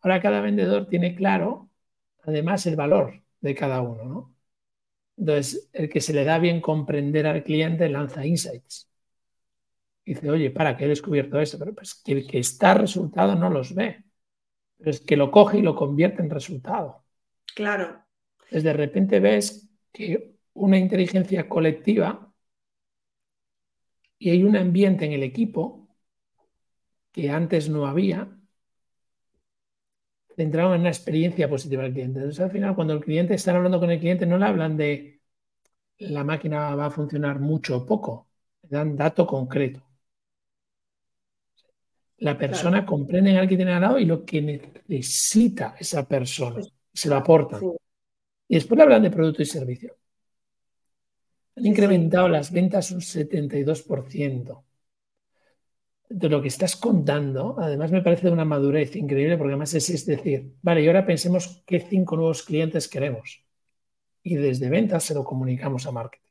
ahora 0.02 0.22
cada 0.22 0.42
vendedor 0.42 0.88
tiene 0.88 1.16
claro, 1.16 1.70
además, 2.24 2.66
el 2.66 2.76
valor 2.76 3.22
de 3.42 3.56
cada 3.56 3.82
uno, 3.82 4.04
¿no? 4.04 4.36
Entonces, 5.18 5.70
el 5.74 5.90
que 5.90 6.02
se 6.02 6.14
le 6.14 6.24
da 6.24 6.40
bien 6.40 6.60
comprender 6.60 7.28
al 7.28 7.44
cliente 7.44 7.88
lanza 7.90 8.26
insights. 8.26 8.90
Dice, 10.06 10.30
oye, 10.30 10.50
para 10.52 10.76
que 10.76 10.86
he 10.86 10.88
descubierto 10.88 11.40
esto, 11.40 11.58
pero 11.60 11.74
pues 11.74 11.96
que 11.96 12.14
el 12.14 12.28
que 12.28 12.40
está 12.40 12.74
resultado 12.74 13.36
no 13.36 13.50
los 13.50 13.74
ve 13.74 14.04
es 14.86 15.02
que 15.02 15.18
lo 15.18 15.32
coge 15.32 15.60
y 15.60 15.62
lo 15.62 15.76
convierte 15.76 16.22
en 16.22 16.30
resultado. 16.30 17.04
Claro. 17.56 18.04
Entonces, 18.40 18.64
de 18.64 18.74
repente 18.74 19.20
ves 19.20 19.70
que 19.92 20.36
una 20.54 20.78
inteligencia 20.78 21.48
colectiva 21.48 22.32
y 24.18 24.30
hay 24.30 24.44
un 24.44 24.56
ambiente 24.56 25.06
en 25.06 25.14
el 25.14 25.24
equipo 25.24 25.88
que 27.12 27.30
antes 27.30 27.70
no 27.70 27.86
había, 27.86 28.38
centrado 30.36 30.74
en 30.74 30.82
una 30.82 30.90
experiencia 30.90 31.48
positiva 31.48 31.84
del 31.84 31.94
cliente. 31.94 32.20
Entonces, 32.20 32.44
al 32.44 32.52
final, 32.52 32.76
cuando 32.76 32.94
el 32.94 33.02
cliente 33.02 33.36
está 33.36 33.56
hablando 33.56 33.80
con 33.80 33.92
el 33.92 34.00
cliente, 34.00 34.26
no 34.26 34.38
le 34.38 34.46
hablan 34.46 34.78
de 34.78 35.22
la 36.00 36.24
máquina 36.24 36.76
va 36.76 36.88
a 36.88 36.92
funcionar 36.92 37.40
mucho 37.40 37.78
o 37.78 37.86
poco, 37.86 38.30
le 38.64 38.70
dan 38.70 38.96
dato 38.96 39.28
concreto 39.28 39.93
la 42.18 42.38
persona 42.38 42.86
comprende 42.86 43.32
en 43.32 43.38
el 43.38 43.48
que 43.48 43.56
tiene 43.56 43.74
al 43.74 43.82
lado 43.82 44.00
y 44.00 44.06
lo 44.06 44.24
que 44.24 44.42
necesita 44.88 45.76
esa 45.80 46.08
persona. 46.08 46.62
Se 46.94 47.10
lo 47.10 47.16
aporta. 47.16 47.60
Y 48.48 48.56
después 48.56 48.78
le 48.78 48.84
hablan 48.84 49.04
de 49.04 49.12
producto 49.12 49.42
y 49.42 49.46
servicio. 49.46 49.98
Han 51.56 51.66
incrementado 51.66 52.28
las 52.30 52.52
ventas 52.52 52.92
un 52.92 53.02
72%. 53.02 54.64
De 56.10 56.30
lo 56.30 56.42
que 56.42 56.48
estás 56.48 56.76
contando, 56.76 57.56
además 57.60 57.92
me 57.92 58.02
parece 58.02 58.28
de 58.28 58.34
una 58.34 58.46
madurez 58.46 58.96
increíble, 58.96 59.38
porque 59.38 59.54
además 59.54 59.74
es, 59.74 59.90
es 59.90 60.06
decir, 60.06 60.54
vale, 60.62 60.84
y 60.84 60.88
ahora 60.88 61.06
pensemos 61.06 61.64
qué 61.66 61.80
cinco 61.80 62.16
nuevos 62.16 62.44
clientes 62.44 62.88
queremos. 62.88 63.44
Y 64.22 64.36
desde 64.36 64.70
ventas 64.70 65.04
se 65.04 65.16
lo 65.16 65.24
comunicamos 65.24 65.88
a 65.88 65.92
marketing. 65.92 66.23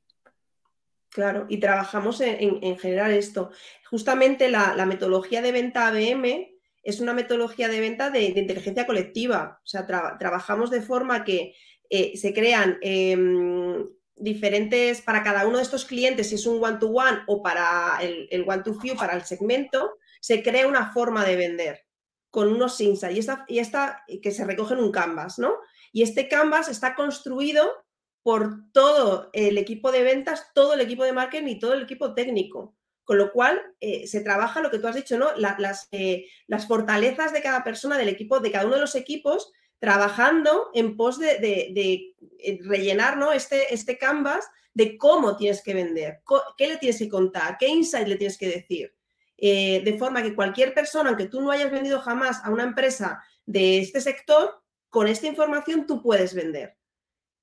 Claro, 1.12 1.44
y 1.51 1.59
trabajamos 1.59 2.22
en, 2.22 2.79
general 2.79 3.12
esto. 3.12 3.51
Justamente 3.90 4.48
la, 4.48 4.87
metodología 4.87 5.42
de 5.42 5.53
venta 5.53 5.88
ABM 5.88 6.48
es 6.83 7.01
una 7.01 7.12
metodología 7.12 7.68
de 7.68 7.81
venta 7.81 8.09
de, 8.09 8.22
inteligencia 8.22 8.87
colectiva. 8.87 9.61
O 9.62 9.66
sea, 9.66 9.87
trabajamos 9.87 10.70
de 10.70 10.81
forma 10.81 11.22
que 11.22 11.55
eh, 11.90 12.16
se 12.16 12.33
crean 12.33 12.79
em, 12.81 13.87
diferentes, 14.16 15.03
para 15.03 15.22
cada 15.22 15.46
uno 15.46 15.59
de 15.59 15.64
estos 15.64 15.85
clientes, 15.85 16.31
si 16.31 16.37
es 16.37 16.46
un 16.46 16.64
one-to-one 16.64 17.18
o 17.27 17.42
para 17.42 17.98
el, 18.01 18.44
one-to-few, 18.48 18.96
para 18.96 19.14
el 19.14 19.22
segmento, 19.22 19.98
se 20.18 20.42
crea 20.42 20.66
una 20.66 20.92
forma 20.94 21.27
de 21.27 21.37
vender 21.37 21.85
con 22.31 22.51
unos 22.51 22.81
insights 22.81 23.16
y 23.16 23.18
esta, 23.18 23.44
y 23.46 23.59
esta 23.59 24.03
que 24.22 24.31
se 24.31 24.46
recoge 24.46 24.72
en 24.72 24.81
un 24.81 24.92
canvas, 24.92 25.38
¿no? 25.38 25.57
Y 25.92 26.03
este 26.03 26.29
canvas 26.29 26.70
está 26.70 26.94
construido 26.94 27.82
por 28.22 28.70
todo 28.72 29.30
el 29.32 29.58
equipo 29.58 29.90
de 29.90 30.02
ventas, 30.02 30.46
todo 30.54 30.74
el 30.74 30.80
equipo 30.80 31.04
de 31.04 31.12
marketing 31.12 31.48
y 31.48 31.58
todo 31.58 31.74
el 31.74 31.82
equipo 31.82 32.14
técnico. 32.14 32.76
Con 33.04 33.18
lo 33.18 33.32
cual, 33.32 33.61
eh, 33.80 34.06
se 34.06 34.20
trabaja 34.20 34.61
lo 34.61 34.70
que 34.70 34.78
tú 34.78 34.87
has 34.87 34.94
dicho, 34.94 35.18
¿no? 35.18 35.30
las, 35.37 35.88
eh, 35.90 36.26
las, 36.46 36.68
fortalezas 36.68 37.32
de 37.32 37.42
cada 37.42 37.64
persona, 37.64 37.98
del 37.98 38.08
equipo, 38.08 38.38
de 38.38 38.52
cada 38.52 38.64
uno 38.64 38.76
de 38.76 38.80
los 38.80 38.94
equipos, 38.94 39.52
trabajando 39.80 40.70
en 40.72 40.96
pos 40.96 41.18
de, 41.18 42.14
eh, 42.38 42.58
rellenar 42.62 43.16
¿no? 43.16 43.32
este, 43.32 43.74
este 43.74 43.98
canvas 43.98 44.48
de 44.72 44.96
cómo 44.96 45.37
tienes 45.37 45.62
que 45.62 45.74
vender, 45.74 46.20
qué 46.56 46.68
le 46.68 46.76
tienes 46.76 46.98
que 46.98 47.08
contar, 47.08 47.56
qué 47.58 47.66
insight 47.66 48.06
le 48.06 48.16
tienes 48.16 48.38
que 48.38 48.48
decir. 48.48 48.94
de 49.37 49.96
forma 49.98 50.22
que 50.22 50.37
cualquier 50.37 50.72
persona, 50.72 51.08
aunque 51.08 51.26
tú 51.26 51.40
no 51.40 51.50
hayas 51.50 51.72
vendido 51.72 52.00
jamás 52.00 52.40
a 52.44 52.50
una 52.50 52.62
empresa 52.62 53.20
de 53.44 53.80
este 53.80 54.00
sector, 54.00 54.62
con 54.88 55.08
esta 55.08 55.26
información 55.26 55.87
tú 55.87 56.00
puedes 56.00 56.32
vender 56.32 56.76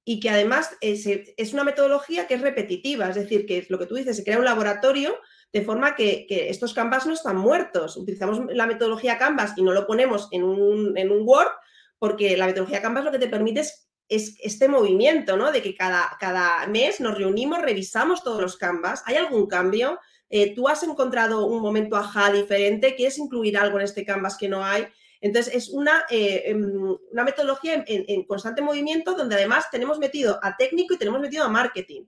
y 0.05 0.19
que 0.19 0.29
además 0.29 0.75
es, 0.81 1.53
una 1.53 1.63
metodología 1.63 2.27
que 2.27 2.35
es 2.35 2.41
repetitiva, 2.41 3.09
es 3.09 3.15
decir, 3.15 3.45
que 3.45 3.59
es 3.59 3.69
lo 3.69 3.77
que 3.77 3.85
tú 3.85 3.95
dices, 3.95 4.17
se 4.17 4.23
crea 4.23 4.39
un 4.39 4.45
laboratorio 4.45 5.15
de 5.51 5.62
forma 5.62 5.95
que, 5.95 6.25
estos 6.49 6.73
Canvas 6.73 7.05
no 7.05 7.13
están 7.13 7.38
muertos. 7.38 7.97
Utilizamos 7.97 8.41
la 8.49 8.67
metodología 8.67 9.17
Canvas 9.17 9.53
y 9.55 9.63
no 9.63 9.71
lo 9.71 9.85
ponemos 9.85 10.27
en 10.31 10.43
un, 10.43 11.21
Word 11.25 11.51
porque 11.97 12.38
la 12.38 12.47
metodología 12.47 12.81
Canvas 12.81 13.03
lo 13.03 13.12
que 13.12 13.19
te 13.19 13.27
permite 13.27 13.62
es, 13.62 13.88
este 14.07 14.67
movimiento, 14.67 15.38
¿no? 15.38 15.51
De 15.51 15.62
que 15.62 15.75
cada, 15.75 16.17
cada, 16.19 16.65
mes 16.65 16.99
nos 16.99 17.15
reunimos, 17.15 17.62
revisamos 17.62 18.23
todos 18.23 18.41
los 18.41 18.57
Canvas, 18.57 19.03
¿hay 19.05 19.15
algún 19.15 19.47
cambio? 19.47 19.99
Eh, 20.31 20.55
¿Tú 20.55 20.67
has 20.67 20.81
encontrado 20.83 21.45
un 21.45 21.62
momento 21.62 21.95
ajá 21.95 22.31
diferente? 22.31 22.95
¿Quieres 22.95 23.17
incluir 23.19 23.57
algo 23.57 23.77
en 23.77 23.85
este 23.85 24.05
Canvas 24.05 24.38
que 24.38 24.49
no 24.49 24.63
hay? 24.63 24.88
Entonces, 25.21 25.53
es 25.53 25.69
una, 25.69 26.05
eh, 26.10 26.43
em, 26.45 26.97
una 27.12 27.23
metodología 27.23 27.84
en, 27.86 28.23
constante 28.23 28.62
movimiento 28.62 29.15
donde 29.15 29.36
además 29.36 29.69
tenemos 29.69 29.99
metido 29.99 30.39
a 30.41 30.55
técnico 30.55 30.93
y 30.93 30.97
tenemos 30.97 31.19
metido 31.19 31.43
a 31.43 31.49
marketing. 31.49 32.03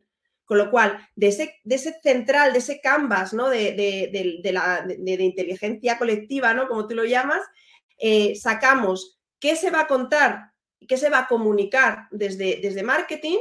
Con 0.45 0.57
lo 0.57 0.69
cual, 0.69 0.97
de 1.15 1.27
ese, 1.27 1.59
de 1.63 1.75
ese 1.75 1.99
central, 2.01 2.51
de 2.51 2.59
ese 2.59 2.81
canvas 2.81 3.33
¿no? 3.33 3.49
de, 3.49 3.73
de, 3.73 4.09
de, 4.43 5.23
inteligencia 5.23 5.97
colectiva, 5.97 6.53
¿no? 6.53 6.67
como 6.67 6.87
tú 6.87 6.95
lo 6.95 7.05
llamas, 7.05 7.41
eh, 7.97 8.35
sacamos 8.35 9.19
qué 9.39 9.55
se 9.55 9.71
va 9.71 9.81
a 9.81 9.87
contar, 9.87 10.51
qué 10.87 10.97
se 10.97 11.09
va 11.09 11.19
a 11.19 11.27
comunicar 11.27 12.07
desde, 12.11 12.59
desde 12.61 12.83
marketing 12.83 13.37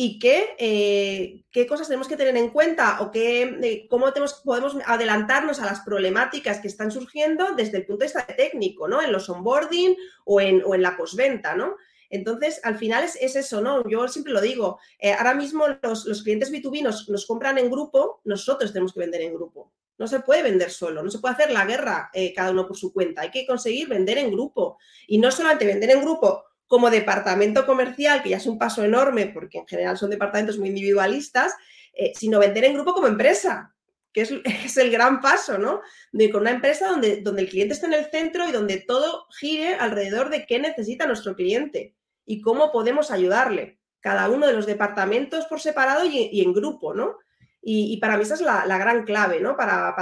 y 0.00 0.20
qué, 0.20 0.54
eh, 0.60 1.44
qué 1.50 1.66
cosas 1.66 1.88
tenemos 1.88 2.06
que 2.06 2.16
tener 2.16 2.36
en 2.36 2.50
cuenta 2.50 3.00
o 3.00 3.10
qué, 3.10 3.42
eh, 3.42 3.88
cómo 3.90 4.06
podemos 4.44 4.76
adelantarnos 4.86 5.58
a 5.58 5.66
las 5.66 5.80
problemáticas 5.80 6.60
que 6.60 6.68
están 6.68 6.92
surgiendo 6.92 7.56
desde 7.56 7.78
el 7.78 7.84
punto 7.84 8.04
de 8.04 8.06
vista 8.06 8.24
técnico, 8.24 8.86
¿no? 8.86 9.02
En 9.02 9.10
los 9.10 9.28
onboarding 9.28 9.96
o 10.24 10.40
en, 10.40 10.62
o 10.64 10.76
en 10.76 10.82
la 10.82 10.96
postventa, 10.96 11.56
¿no? 11.56 11.74
Entonces, 12.10 12.60
al 12.62 12.78
final 12.78 13.02
es, 13.02 13.16
eso, 13.16 13.60
¿no? 13.60 13.88
Yo 13.88 14.06
siempre 14.06 14.32
lo 14.32 14.40
digo, 14.40 14.78
eh, 15.00 15.14
ahora 15.14 15.34
mismo 15.34 15.64
los, 15.82 16.22
clientes 16.22 16.52
B2B 16.52 16.80
nos, 16.80 17.08
nos, 17.08 17.26
compran 17.26 17.58
en 17.58 17.68
grupo, 17.68 18.20
nosotros 18.22 18.72
tenemos 18.72 18.92
que 18.92 19.00
vender 19.00 19.22
en 19.22 19.34
grupo. 19.34 19.72
No 19.98 20.06
se 20.06 20.20
puede 20.20 20.44
vender 20.44 20.70
solo, 20.70 21.02
no 21.02 21.10
se 21.10 21.18
puede 21.18 21.34
hacer 21.34 21.50
la 21.50 21.66
guerra 21.66 22.08
cada 22.36 22.52
uno 22.52 22.68
por 22.68 22.76
su 22.76 22.92
cuenta, 22.92 23.22
hay 23.22 23.32
que 23.32 23.44
conseguir 23.44 23.88
vender 23.88 24.18
en 24.18 24.30
grupo. 24.30 24.78
Y 25.08 25.18
no 25.18 25.32
solamente 25.32 25.66
vender 25.66 25.90
en 25.90 26.02
grupo 26.02 26.44
como 26.68 26.90
departamento 26.90 27.66
comercial, 27.66 28.22
que 28.22 28.28
ya 28.28 28.36
es 28.36 28.46
un 28.46 28.58
paso 28.58 28.84
enorme, 28.84 29.26
porque 29.26 29.58
en 29.58 29.66
general 29.66 29.96
son 29.98 30.10
departamentos 30.10 30.58
muy 30.58 30.68
individualistas, 30.68 31.54
eh, 31.94 32.12
sino 32.14 32.38
vender 32.38 32.64
en 32.64 32.74
grupo 32.74 32.92
como 32.92 33.08
empresa, 33.08 33.74
que 34.12 34.20
es, 34.44 34.76
el 34.76 34.90
gran 34.90 35.20
paso, 35.20 35.58
¿no? 35.58 35.80
De 36.12 36.30
con 36.30 36.42
una 36.42 36.50
empresa 36.50 36.88
donde, 36.88 37.22
donde 37.22 37.42
el 37.42 37.48
cliente 37.48 37.74
está 37.74 37.86
en 37.86 37.94
el 37.94 38.10
centro 38.10 38.46
y 38.48 38.52
donde 38.52 38.76
todo 38.78 39.26
gire 39.40 39.74
alrededor 39.74 40.28
de 40.28 40.46
qué 40.46 40.60
necesita 40.60 41.06
nuestro 41.06 41.34
cliente 41.34 41.96
y 42.24 42.42
cómo 42.42 42.70
podemos 42.70 43.10
ayudarle, 43.10 43.78
cada 44.00 44.28
uno 44.28 44.46
de 44.46 44.52
los 44.52 44.66
departamentos 44.66 45.46
por 45.46 45.60
separado 45.60 46.04
y 46.04 46.40
en 46.40 46.52
grupo, 46.52 46.94
¿no? 46.94 47.16
Y, 47.70 47.98
para 47.98 48.16
mí 48.16 48.22
esa 48.22 48.32
es 48.32 48.40
la, 48.40 48.78
gran 48.78 49.04
clave, 49.04 49.40
¿no? 49.40 49.54
Para, 49.54 49.94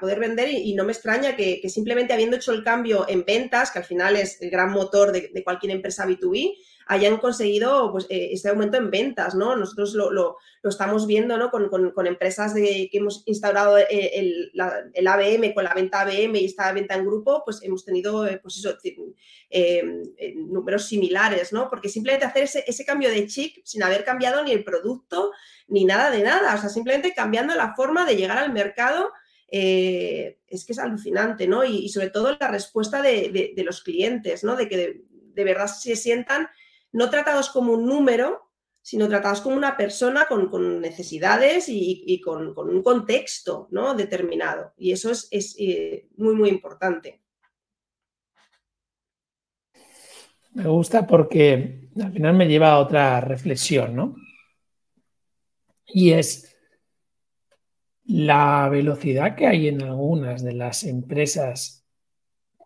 poder 0.00 0.18
vender 0.18 0.48
y, 0.48 0.74
no 0.74 0.82
me 0.82 0.90
extraña 0.90 1.36
que, 1.36 1.62
simplemente 1.68 2.12
habiendo 2.12 2.34
hecho 2.34 2.50
el 2.50 2.64
cambio 2.64 3.08
en 3.08 3.24
ventas, 3.24 3.70
que 3.70 3.78
al 3.78 3.84
final 3.84 4.16
es 4.16 4.42
el 4.42 4.50
gran 4.50 4.72
motor 4.72 5.12
de, 5.12 5.30
de 5.32 5.44
cualquier 5.44 5.70
empresa 5.70 6.08
B2B, 6.08 6.56
hayan 6.86 7.16
conseguido 7.16 7.90
pues, 7.92 8.06
eh, 8.10 8.30
este 8.32 8.48
aumento 8.48 8.76
en 8.76 8.90
ventas, 8.90 9.34
¿no? 9.34 9.56
Nosotros 9.56 9.94
lo, 9.94 10.36
estamos 10.62 11.06
viendo, 11.06 11.36
¿no? 11.36 11.50
Con, 11.50 12.06
empresas 12.06 12.54
de, 12.54 12.88
que 12.90 12.98
hemos 12.98 13.22
instaurado 13.26 13.78
eh, 13.78 13.88
el, 13.90 15.06
ABM, 15.08 15.54
con 15.54 15.64
la 15.64 15.74
venta 15.74 16.00
ABM 16.02 16.36
y 16.36 16.44
esta 16.46 16.72
venta 16.72 16.94
en 16.94 17.06
grupo, 17.06 17.42
pues 17.44 17.62
hemos 17.62 17.84
tenido, 17.84 18.26
eh, 18.26 18.38
pues 18.42 18.58
eso, 18.58 18.76
números 20.34 20.86
similares, 20.86 21.52
¿no? 21.52 21.68
Porque 21.68 21.88
simplemente 21.88 22.26
hacer 22.26 22.44
ese, 22.44 22.64
ese 22.66 22.84
cambio 22.84 23.10
de 23.10 23.26
chip 23.26 23.56
sin 23.64 23.82
haber 23.82 24.04
cambiado 24.04 24.42
ni 24.44 24.52
el 24.52 24.64
producto 24.64 25.32
ni 25.68 25.84
nada 25.84 26.10
de 26.10 26.22
nada, 26.22 26.54
o 26.54 26.58
sea, 26.58 26.68
simplemente 26.68 27.14
cambiando 27.14 27.54
la 27.54 27.74
forma 27.74 28.04
de 28.04 28.16
llegar 28.16 28.38
al 28.38 28.52
mercado, 28.52 29.10
es 29.50 30.64
que 30.64 30.72
es 30.72 30.78
alucinante, 30.80 31.46
¿no? 31.46 31.64
Y, 31.64 31.88
sobre 31.88 32.10
todo 32.10 32.36
la 32.38 32.48
respuesta 32.48 33.00
de, 33.00 33.54
los 33.64 33.82
clientes, 33.82 34.42
¿no? 34.42 34.56
De 34.56 34.68
que 34.68 34.76
de, 34.76 35.04
de 35.34 35.44
verdad 35.44 35.68
se 35.68 35.94
sientan 35.94 36.48
no 36.94 37.10
tratados 37.10 37.50
como 37.50 37.72
un 37.72 37.86
número, 37.86 38.52
sino 38.80 39.08
tratados 39.08 39.40
como 39.40 39.56
una 39.56 39.76
persona 39.76 40.26
con, 40.26 40.80
necesidades 40.80 41.66
y, 41.68 42.20
con, 42.20 42.56
un 42.56 42.82
contexto 42.82 43.66
¿no? 43.72 43.94
determinado. 43.94 44.72
Y 44.76 44.92
eso 44.92 45.10
es, 45.10 45.56
eh, 45.58 46.06
muy, 46.16 46.34
muy 46.36 46.48
importante. 46.50 47.22
Me 50.52 50.68
gusta 50.68 51.04
porque 51.04 51.88
al 52.00 52.12
final 52.12 52.36
me 52.36 52.46
lleva 52.46 52.70
a 52.70 52.78
otra 52.78 53.20
reflexión, 53.20 53.96
¿no? 53.96 54.14
Y 55.86 56.12
es 56.12 56.56
la 58.04 58.68
velocidad 58.68 59.34
que 59.34 59.48
hay 59.48 59.66
en 59.66 59.82
algunas 59.82 60.44
de 60.44 60.52
las 60.52 60.84
empresas 60.84 61.84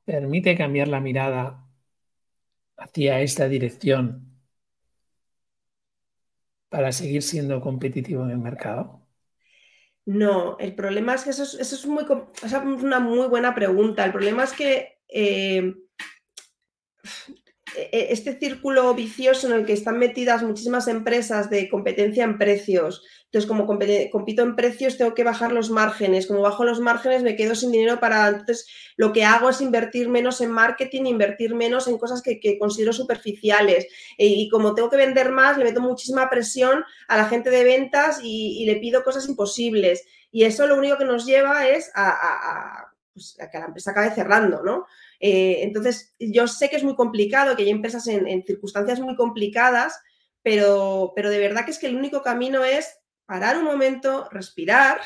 permite 0.05 0.55
cambiar 0.55 0.89
la 0.89 1.01
mirada 1.01 1.68
hacia 2.79 3.21
esta 3.21 3.49
dirección 3.49 4.29
para 6.69 6.93
seguir 6.93 7.23
siendo 7.23 7.61
competitivo 7.61 8.25
en 8.25 8.31
el 8.31 8.39
mercado? 8.39 9.07
No, 10.07 10.57
el 10.59 10.75
problema 10.75 11.15
es 11.15 11.25
que 11.25 11.31
eso 11.31 11.43
es, 11.43 11.87
muy, 11.87 12.07
una 12.83 13.01
muy 13.01 13.29
buena 13.29 13.55
pregunta. 13.55 14.05
El 14.05 14.13
problema 14.13 14.45
es 14.45 14.53
que 14.53 15.01
eh, 15.09 15.75
este 17.93 18.39
círculo 18.39 18.95
vicioso 18.95 19.49
en 19.49 19.55
el 19.55 19.67
que 19.67 19.73
están 19.73 19.99
metidas 19.99 20.43
muchísimas 20.43 20.89
empresas 20.89 21.51
de 21.51 21.69
competencia 21.69 22.25
en 22.25 22.39
precios. 22.39 23.03
Entonces, 23.31 23.47
como 23.47 23.67
compito 23.67 24.43
en 24.43 24.57
precios, 24.57 24.97
tengo 24.97 25.15
que 25.15 25.23
bajar 25.23 25.53
los 25.53 25.69
márgenes. 25.69 26.27
Como 26.27 26.41
bajo 26.41 26.65
los 26.65 26.81
márgenes, 26.81 27.23
me 27.23 27.37
quedo 27.37 27.55
sin 27.55 27.71
dinero 27.71 28.01
para... 28.01 28.29
Entonces, 28.29 28.67
lo 28.97 29.13
que 29.13 29.25
hago 29.25 29.51
es 29.51 29.61
invertir 29.61 30.09
menos 30.09 30.41
en 30.41 30.51
marketing, 30.51 31.05
invertir 31.05 31.55
menos 31.55 31.89
en 31.89 31.99
cosas 31.99 32.23
que, 32.23 32.59
considero 32.59 32.95
superficiales. 32.95 33.87
E, 34.17 34.27
y, 34.27 34.49
como 34.49 34.75
tengo 34.75 34.89
que 34.89 34.97
vender 34.97 35.31
más, 35.31 35.59
le 35.59 35.65
meto 35.65 35.83
muchísima 35.83 36.31
presión 36.31 36.85
a 37.07 37.19
la 37.19 37.27
gente 37.27 37.51
de 37.51 37.65
ventas 37.65 38.21
y, 38.23 38.65
le 38.65 38.77
pido 38.77 39.05
cosas 39.05 39.29
imposibles. 39.29 40.07
Y 40.33 40.45
eso 40.45 40.67
lo 40.67 40.77
único 40.79 40.97
que 40.97 41.05
nos 41.05 41.27
lleva 41.27 41.69
es 41.69 41.91
a 41.95 42.88
que 43.19 43.59
la 43.59 43.67
empresa 43.67 43.91
acabe 43.91 44.15
cerrando, 44.15 44.63
¿no? 44.63 44.87
Eh, 45.21 45.59
entonces, 45.63 46.15
yo 46.19 46.47
sé 46.47 46.69
que 46.69 46.77
es 46.77 46.85
muy 46.85 46.95
complicado, 46.95 47.57
que 47.57 47.65
hay 47.65 47.71
empresas 47.71 48.07
en, 48.07 48.45
circunstancias 48.45 49.01
muy 49.01 49.17
complicadas, 49.17 50.01
pero, 50.43 51.13
pero, 51.15 51.31
de 51.31 51.39
verdad 51.39 51.65
que 51.65 51.73
es 51.73 51.79
que 51.79 51.89
el 51.89 51.97
único 51.97 52.23
camino 52.23 52.65
es 52.65 52.99
parar 53.27 53.59
un 53.59 53.65
momento, 53.65 54.29
respirar 54.31 55.01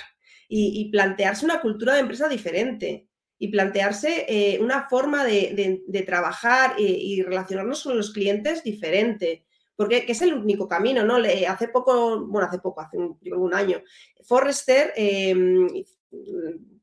y, 0.48 0.90
plantearse 0.90 1.46
una 1.46 1.60
cultura 1.62 1.94
de 1.94 2.00
empresa 2.00 2.28
diferente 2.28 3.08
y 3.38 3.48
plantearse 3.48 4.26
eh, 4.28 4.60
una 4.60 4.86
forma 4.88 5.24
de, 5.24 6.04
trabajar 6.06 6.74
y, 6.78 7.22
relacionarnos 7.22 7.82
con 7.82 7.96
los 7.96 8.12
clientes 8.12 8.62
diferente. 8.62 9.44
Porque 9.74 10.04
es 10.06 10.20
el 10.20 10.34
único 10.34 10.68
camino, 10.68 11.02
¿no? 11.02 11.16
hace 11.48 11.68
poco, 11.68 12.26
bueno, 12.26 12.46
hace 12.46 12.58
poco, 12.58 12.82
hace 12.82 12.98
un, 12.98 13.54
año, 13.54 13.82
Forrester 14.22 14.92
em, 14.94 15.66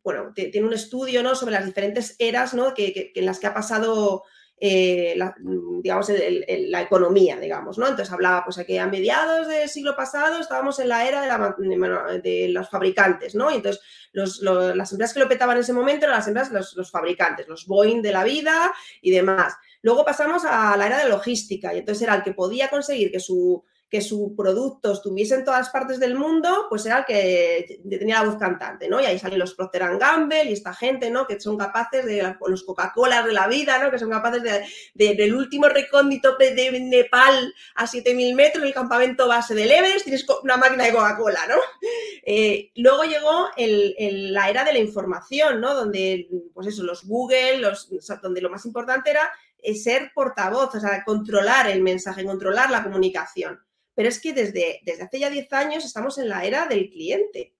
bueno, 0.09 0.33
tiene 0.33 0.65
un 0.65 0.73
estudio 0.73 1.21
¿no? 1.21 1.35
sobre 1.35 1.53
las 1.53 1.67
diferentes 1.67 2.15
eras 2.17 2.55
¿no? 2.55 2.73
que, 2.73 3.11
en 3.13 3.25
las 3.27 3.37
que 3.37 3.45
ha 3.45 3.53
pasado 3.53 4.23
eh, 4.59 5.13
la, 5.15 5.35
digamos, 5.83 6.11
la 6.47 6.81
economía, 6.81 7.39
digamos, 7.39 7.77
¿no? 7.77 7.87
Entonces 7.87 8.11
hablaba, 8.11 8.43
pues, 8.43 8.57
que 8.65 8.79
a 8.79 8.87
mediados 8.87 9.47
del 9.47 9.69
siglo 9.69 9.95
pasado 9.95 10.39
estábamos 10.39 10.79
en 10.79 10.89
la 10.89 11.07
era 11.07 11.21
de, 11.21 12.19
de 12.21 12.49
los 12.49 12.69
fabricantes, 12.69 13.35
¿no? 13.35 13.51
Y 13.51 13.55
entonces 13.57 13.81
las 14.11 14.91
empresas 14.91 15.13
que 15.13 15.19
lo 15.19 15.29
petaban 15.29 15.57
en 15.57 15.61
ese 15.61 15.73
momento 15.73 16.05
eran 16.05 16.17
las 16.17 16.27
empresas, 16.27 16.51
los, 16.51 16.75
los, 16.75 16.89
fabricantes, 16.89 17.47
los 17.47 17.67
Boeing 17.67 18.01
de 18.01 18.11
la 18.11 18.23
vida 18.23 18.73
y 19.01 19.11
demás. 19.11 19.53
Luego 19.83 20.03
pasamos 20.03 20.43
a 20.43 20.75
la 20.75 20.87
era 20.87 21.03
de 21.03 21.09
logística 21.09 21.73
y 21.73 21.77
entonces 21.77 22.01
era 22.01 22.15
el 22.15 22.23
que 22.23 22.33
podía 22.33 22.69
conseguir 22.69 23.11
que 23.11 23.19
su 23.19 23.63
que 23.89 24.01
su 24.01 24.35
producto 24.35 24.93
estuviese 24.93 25.35
en 25.35 25.43
todas 25.43 25.69
partes 25.69 25.99
del 25.99 26.15
mundo, 26.15 26.67
pues 26.69 26.85
era 26.85 26.99
el 26.99 27.05
que 27.05 27.81
tenía 27.89 28.21
la 28.21 28.29
voz 28.29 28.37
cantante, 28.37 28.87
¿no? 28.87 29.01
Y 29.01 29.05
ahí 29.05 29.17
salen 29.17 29.39
los 29.39 29.55
Procter 29.55 29.97
Gamble 29.97 30.43
y 30.43 30.53
esta 30.53 30.73
gente, 30.73 31.09
¿no? 31.09 31.25
Que 31.25 31.39
son 31.39 31.57
capaces 31.57 32.05
de, 32.05 32.35
los 32.47 32.63
Coca-Cola 32.63 33.23
de 33.23 33.33
la 33.33 33.47
vida, 33.47 33.81
¿no? 33.83 33.89
Que 33.89 33.97
son 33.97 34.11
capaces 34.11 34.43
de, 34.43 35.15
del 35.15 35.33
último 35.33 35.69
recóndito 35.69 36.37
de 36.37 36.79
Nepal 36.79 37.53
a 37.75 37.87
7.000 37.87 38.35
metros, 38.35 38.63
el 38.63 38.73
campamento 38.73 39.27
base 39.27 39.55
del 39.55 39.71
Everest, 39.71 40.03
tienes 40.05 40.25
una 40.43 40.57
máquina 40.57 40.85
de 40.85 40.93
Coca-Cola, 40.93 41.47
¿no? 41.47 41.55
Eh, 42.31 42.71
luego 42.75 43.05
llegó 43.05 43.47
la 43.57 44.49
era 44.49 44.63
de 44.63 44.73
la 44.73 44.79
información, 44.79 45.59
¿no? 45.61 45.73
Donde, 45.73 46.29
pues 46.53 46.67
eso, 46.67 46.83
los 46.83 47.05
Google, 47.05 47.57
los, 47.57 47.89
donde 48.21 48.41
lo 48.41 48.51
más 48.51 48.65
importante 48.65 49.09
era 49.09 49.31
eh, 49.57 49.73
ser 49.73 50.11
portavoz, 50.13 50.75
o 50.75 50.79
sea, 50.79 51.03
controlar 51.03 51.67
el 51.69 51.81
mensaje, 51.81 52.23
controlar 52.23 52.69
la 52.69 52.83
comunicación. 52.83 53.59
Pero 53.99 54.07
es 54.07 54.21
que 54.21 54.31
desde, 54.31 54.79
desde 54.85 55.03
hace 55.03 55.19
ya 55.19 55.29
10 55.29 55.51
años 55.51 55.83
estamos 55.83 56.17
en 56.19 56.29
la 56.29 56.45
era 56.45 56.67
del 56.67 56.89
cliente, 56.89 57.53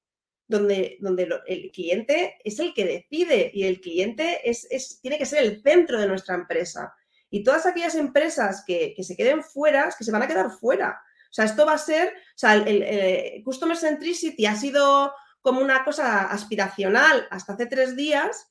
donde, 0.48 0.96
donde 1.02 1.28
el 1.48 1.70
cliente 1.74 2.38
es 2.46 2.60
el 2.60 2.74
que 2.74 2.86
decide 2.86 3.52
y 3.54 3.66
el 3.66 3.82
cliente 3.82 4.50
es, 4.50 5.02
tiene 5.02 5.18
que 5.18 5.26
ser 5.26 5.44
el 5.44 5.62
centro 5.62 6.00
de 6.00 6.08
nuestra 6.08 6.36
empresa. 6.36 6.96
Y 7.30 7.44
todas 7.44 7.66
aquellas 7.66 7.96
empresas 7.96 8.64
que, 8.66 8.96
se 9.02 9.18
queden 9.18 9.44
fuera, 9.44 9.94
que 9.98 10.06
se 10.06 10.14
van 10.14 10.22
a 10.22 10.30
quedar 10.30 10.50
fuera. 10.50 11.02
O 11.30 11.34
sea, 11.34 11.44
esto 11.44 11.66
va 11.66 11.74
a 11.74 11.78
ser, 11.78 12.08
o 12.08 12.38
sea, 12.38 12.54
el, 12.54 13.44
Customer 13.44 13.76
Centricity 13.76 14.46
ha 14.46 14.56
sido 14.56 15.14
como 15.42 15.60
una 15.60 15.84
cosa 15.84 16.32
aspiracional 16.32 17.28
hasta 17.32 17.52
hace 17.52 17.66
tres 17.66 17.98
días, 17.98 18.48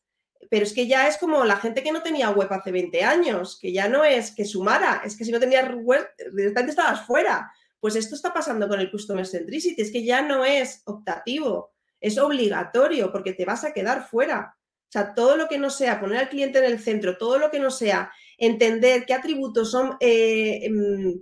pero 0.50 0.64
es 0.64 0.74
que 0.74 0.88
ya 0.88 1.08
es 1.08 1.16
como 1.16 1.42
la 1.46 1.56
gente 1.56 1.82
que 1.82 1.92
no 1.92 2.02
tenía 2.02 2.28
web 2.28 2.52
hace 2.52 2.70
20 2.70 3.02
años, 3.02 3.58
que 3.58 3.72
ya 3.72 3.88
no 3.88 4.04
es 4.04 4.32
que 4.32 4.44
sumara, 4.44 5.00
es 5.06 5.16
que 5.16 5.24
si 5.24 5.32
no 5.32 5.40
tenías 5.40 5.74
web, 5.74 6.06
directamente 6.34 6.72
estabas 6.72 7.06
fuera. 7.06 7.50
Pues 7.80 7.96
esto 7.96 8.14
está 8.14 8.32
pasando 8.32 8.68
con 8.68 8.80
el 8.80 8.90
Customer 8.90 9.26
Centricity, 9.26 9.80
es 9.80 9.92
que 9.92 10.04
ya 10.04 10.22
no 10.22 10.44
es 10.44 10.82
optativo, 10.86 11.72
es 12.00 12.18
obligatorio 12.18 13.12
porque 13.12 13.32
te 13.32 13.44
vas 13.44 13.64
a 13.64 13.72
quedar 13.72 14.08
fuera. 14.08 14.56
O 14.88 14.90
sea, 14.90 15.14
todo 15.14 15.36
lo 15.36 15.48
que 15.48 15.58
no 15.58 15.68
sea 15.68 16.00
poner 16.00 16.18
al 16.18 16.28
cliente 16.30 16.58
en 16.58 16.64
el 16.64 16.80
centro, 16.80 17.18
todo 17.18 17.38
lo 17.38 17.50
que 17.50 17.60
no 17.60 17.70
sea 17.70 18.10
entender 18.38 19.04
qué 19.04 19.14
atributos 19.14 19.70
son 19.70 19.96
eh, 20.00 20.60
em, 20.64 21.20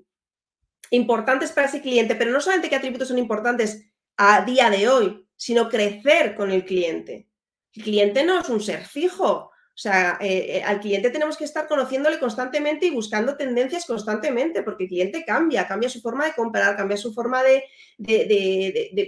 importantes 0.91 1.51
para 1.51 1.67
ese 1.67 1.83
cliente, 1.83 2.15
pero 2.15 2.31
no 2.31 2.41
solamente 2.41 2.69
qué 2.69 2.77
atributos 2.77 3.09
son 3.09 3.19
importantes 3.19 3.87
a 4.17 4.45
día 4.45 4.71
de 4.71 4.89
hoy, 4.89 5.27
sino 5.35 5.69
crecer 5.69 6.35
con 6.35 6.51
el 6.53 6.65
cliente. 6.65 7.29
El 7.75 7.83
cliente 7.83 8.25
no 8.25 8.41
es 8.41 8.49
un 8.49 8.61
ser 8.61 8.85
fijo. 8.85 9.51
O 9.77 9.79
sea, 9.79 10.17
eh, 10.23 10.57
eh, 10.57 10.63
al 10.63 10.81
cliente 10.81 11.11
tenemos 11.11 11.37
que 11.37 11.45
estar 11.45 11.69
conociéndole 11.69 12.19
constantemente 12.19 12.87
y 12.87 12.91
buscando 12.91 13.37
tendencias 13.37 13.85
constantemente, 13.85 14.63
porque 14.63 14.85
el 14.85 14.89
cliente 14.89 15.23
cambia, 15.23 15.69
cambia 15.69 15.91
su 15.91 16.01
forma 16.01 16.25
de 16.25 16.33
comprar, 16.33 16.79
cambia 16.79 16.97
su 16.97 17.13
forma 17.13 17.43
de, 17.43 17.63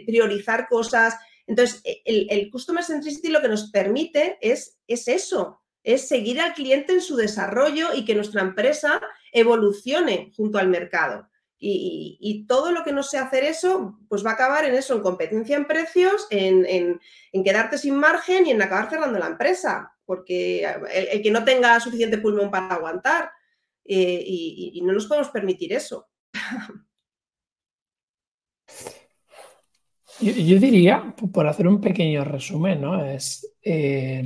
priorizar 0.05 0.69
cosas. 0.69 1.17
Entonces, 1.47 1.81
e, 1.85 2.03
el, 2.29 2.51
Customer 2.51 2.85
Centricity 2.85 3.29
lo 3.29 3.41
que 3.41 3.49
nos 3.49 3.71
permite 3.71 4.37
es, 4.43 4.79
es 4.87 5.09
eso, 5.09 5.63
es 5.85 6.07
seguir 6.07 6.39
al 6.39 6.53
cliente 6.53 6.93
en 6.93 7.01
su 7.01 7.17
desarrollo 7.17 7.95
y 7.95 8.05
que 8.05 8.15
nuestra 8.15 8.43
empresa 8.43 9.01
evolucione 9.33 10.33
junto 10.37 10.59
al 10.59 10.69
mercado. 10.69 11.31
Y, 11.59 12.45
todo 12.47 12.73
lo 12.73 12.85
que 12.85 12.93
no 12.93 13.03
sé 13.03 13.17
hacer 13.17 13.43
eso, 13.43 13.99
pues 14.09 14.25
va 14.25 14.33
a 14.33 14.35
acabar 14.35 14.67
en 14.67 14.75
eso, 14.75 14.95
en 14.95 15.01
competencia 15.01 15.57
en 15.57 15.67
precios, 15.67 16.27
en, 16.29 17.01
quedarte 17.43 17.79
sin 17.79 17.97
margen 17.97 18.47
y 18.47 18.51
en 18.51 18.61
acabar 18.61 18.91
cerrando 18.91 19.19
la 19.19 19.29
empresa, 19.29 19.95
porque 20.09 20.65
el, 20.65 21.21
que 21.21 21.31
no 21.31 21.45
tenga 21.45 21.79
suficiente 21.81 22.17
pulmón 22.17 22.51
para 22.51 22.77
aguantar 22.77 23.31
eh, 23.85 24.25
y, 24.27 24.81
no 24.83 24.95
nos 24.95 25.05
podemos 25.05 25.29
permitir 25.29 25.75
eso. 25.75 26.09
Yo, 30.21 30.59
diría, 30.59 31.15
por 31.31 31.47
hacer 31.47 31.69
un 31.69 31.79
pequeño 31.83 32.25
resumen, 32.25 32.81
¿no? 32.81 33.05
Es, 33.05 33.55
eh, 33.63 34.25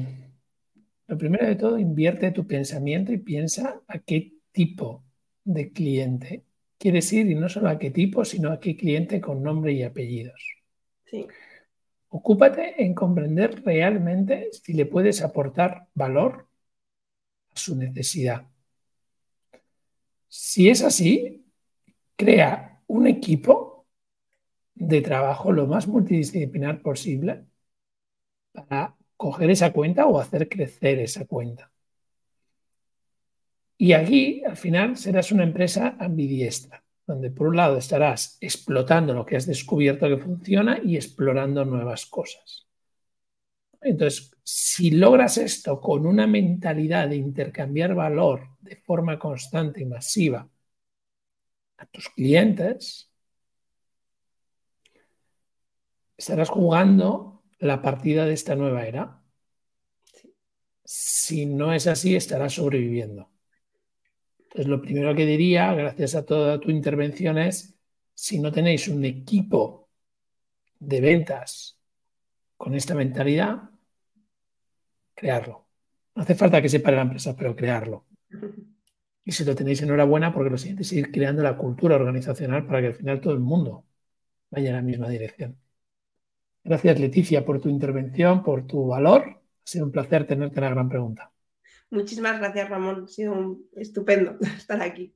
lo 1.08 1.18
primero 1.18 1.48
de 1.48 1.56
todo, 1.56 1.76
invierte 1.80 2.30
tu 2.30 2.46
pensamiento 2.46 3.12
y 3.12 3.18
piensa 3.18 3.82
a 3.88 3.98
qué 3.98 4.34
tipo 4.52 5.04
de 5.42 5.72
cliente 5.72 6.44
quieres 6.78 7.12
ir 7.12 7.28
y 7.28 7.34
no 7.34 7.48
solo 7.48 7.68
a 7.70 7.78
qué 7.80 7.90
tipo, 7.90 8.24
sino 8.24 8.52
a 8.52 8.60
qué 8.60 8.76
cliente 8.76 9.20
con 9.20 9.42
nombre 9.42 9.72
y 9.72 9.82
apellidos. 9.82 10.40
Sí. 11.06 11.26
Ocúpate 12.14 12.82
en 12.84 12.94
comprender 12.94 13.62
realmente 13.64 14.50
si 14.52 14.74
le 14.74 14.84
puedes 14.84 15.22
aportar 15.22 15.88
valor 15.94 16.46
a 17.54 17.56
su 17.56 17.74
necesidad. 17.74 18.46
Si 20.28 20.68
es 20.68 20.82
así, 20.82 21.46
crea 22.14 22.82
un 22.86 23.06
equipo 23.06 23.86
de 24.74 25.00
trabajo 25.00 25.52
lo 25.52 25.66
más 25.66 25.88
multidisciplinar 25.88 26.82
posible 26.82 27.46
para 28.52 28.94
coger 29.16 29.48
esa 29.48 29.72
cuenta 29.72 30.04
o 30.04 30.18
hacer 30.20 30.50
crecer 30.50 30.98
esa 30.98 31.24
cuenta. 31.24 31.70
Y 33.78 33.94
aquí, 33.94 34.42
al 34.44 34.58
final, 34.58 34.98
serás 34.98 35.32
una 35.32 35.44
empresa 35.44 35.96
ambidiestra, 35.98 36.81
donde 37.06 37.30
por 37.30 37.48
un 37.48 37.56
lado 37.56 37.76
estarás 37.76 38.38
explotando 38.40 39.12
lo 39.14 39.26
que 39.26 39.36
has 39.36 39.46
descubierto 39.46 40.08
que 40.08 40.18
funciona 40.18 40.80
y 40.82 40.96
explorando 40.96 41.64
nuevas 41.64 42.06
cosas. 42.06 42.66
Entonces, 43.80 44.30
si 44.44 44.92
logras 44.92 45.38
esto 45.38 45.80
con 45.80 46.06
una 46.06 46.26
mentalidad 46.26 47.08
de 47.08 47.16
intercambiar 47.16 47.94
valor 47.94 48.48
de 48.60 48.76
forma 48.76 49.18
constante 49.18 49.80
y 49.82 49.86
masiva 49.86 50.48
a 51.78 51.86
tus 51.86 52.08
clientes, 52.10 53.10
estarás 56.16 56.48
jugando 56.48 57.42
la 57.58 57.82
partida 57.82 58.24
de 58.24 58.34
esta 58.34 58.54
nueva 58.54 58.86
era. 58.86 59.22
Si 60.84 61.46
no 61.46 61.72
es 61.72 61.86
así, 61.86 62.14
estarás 62.14 62.54
sobreviviendo. 62.54 63.30
Entonces, 64.52 64.68
lo 64.68 64.82
primero 64.82 65.14
que 65.14 65.24
diría, 65.24 65.72
gracias 65.72 66.14
a 66.14 66.26
toda 66.26 66.60
tu 66.60 66.70
intervención, 66.70 67.38
es 67.38 67.74
si 68.12 68.38
no 68.38 68.52
tenéis 68.52 68.86
un 68.86 69.02
equipo 69.02 69.88
de 70.78 71.00
ventas 71.00 71.78
con 72.58 72.74
esta 72.74 72.94
mentalidad, 72.94 73.70
crearlo. 75.14 75.66
No 76.14 76.22
hace 76.22 76.34
falta 76.34 76.60
que 76.60 76.68
se 76.68 76.80
pare 76.80 76.96
la 76.96 77.02
empresa, 77.02 77.34
pero 77.36 77.56
crearlo. 77.56 78.06
Y 79.24 79.30
si 79.30 79.44
lo 79.44 79.54
tenéis, 79.54 79.80
enhorabuena, 79.80 80.34
porque 80.34 80.50
lo 80.50 80.58
siguiente 80.58 80.82
es 80.82 80.92
ir 80.92 81.12
creando 81.12 81.44
la 81.44 81.56
cultura 81.56 81.94
organizacional 81.94 82.66
para 82.66 82.80
que 82.80 82.88
al 82.88 82.94
final 82.94 83.20
todo 83.20 83.32
el 83.32 83.38
mundo 83.38 83.86
vaya 84.50 84.70
en 84.70 84.74
la 84.74 84.82
misma 84.82 85.08
dirección. 85.08 85.56
Gracias, 86.64 86.98
Leticia, 86.98 87.44
por 87.44 87.60
tu 87.60 87.68
intervención, 87.68 88.42
por 88.42 88.66
tu 88.66 88.88
valor. 88.88 89.22
Ha 89.28 89.40
sido 89.62 89.84
un 89.84 89.92
placer 89.92 90.26
tenerte 90.26 90.56
en 90.58 90.64
la 90.64 90.70
gran 90.70 90.88
pregunta. 90.88 91.31
Muchísimas 91.92 92.38
gracias, 92.38 92.70
Ramón. 92.70 93.04
Ha 93.04 93.08
sido 93.08 93.34
un 93.34 93.68
estupendo 93.76 94.38
estar 94.56 94.80
aquí. 94.80 95.14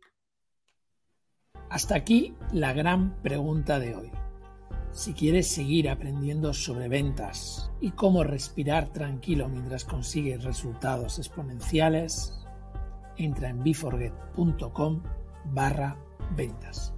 Hasta 1.71 1.97
aquí 1.97 2.37
la 2.53 2.75
gran 2.75 3.21
pregunta 3.23 3.81
de 3.81 3.97
hoy. 3.97 4.11
Si 4.93 5.15
quieres 5.15 5.49
seguir 5.49 5.89
aprendiendo 5.89 6.53
sobre 6.53 6.89
ventas 6.89 7.71
y 7.81 7.93
cómo 7.93 8.25
respirar 8.25 8.93
tranquilo 8.93 9.49
mientras 9.49 9.87
consigues 9.87 10.45
resultados 10.45 11.19
exponenciales, 11.19 12.35
entra 13.17 13.49
en 13.49 13.62
biforget.com 13.62 15.03
barra 15.47 15.99
ventas. 16.37 16.96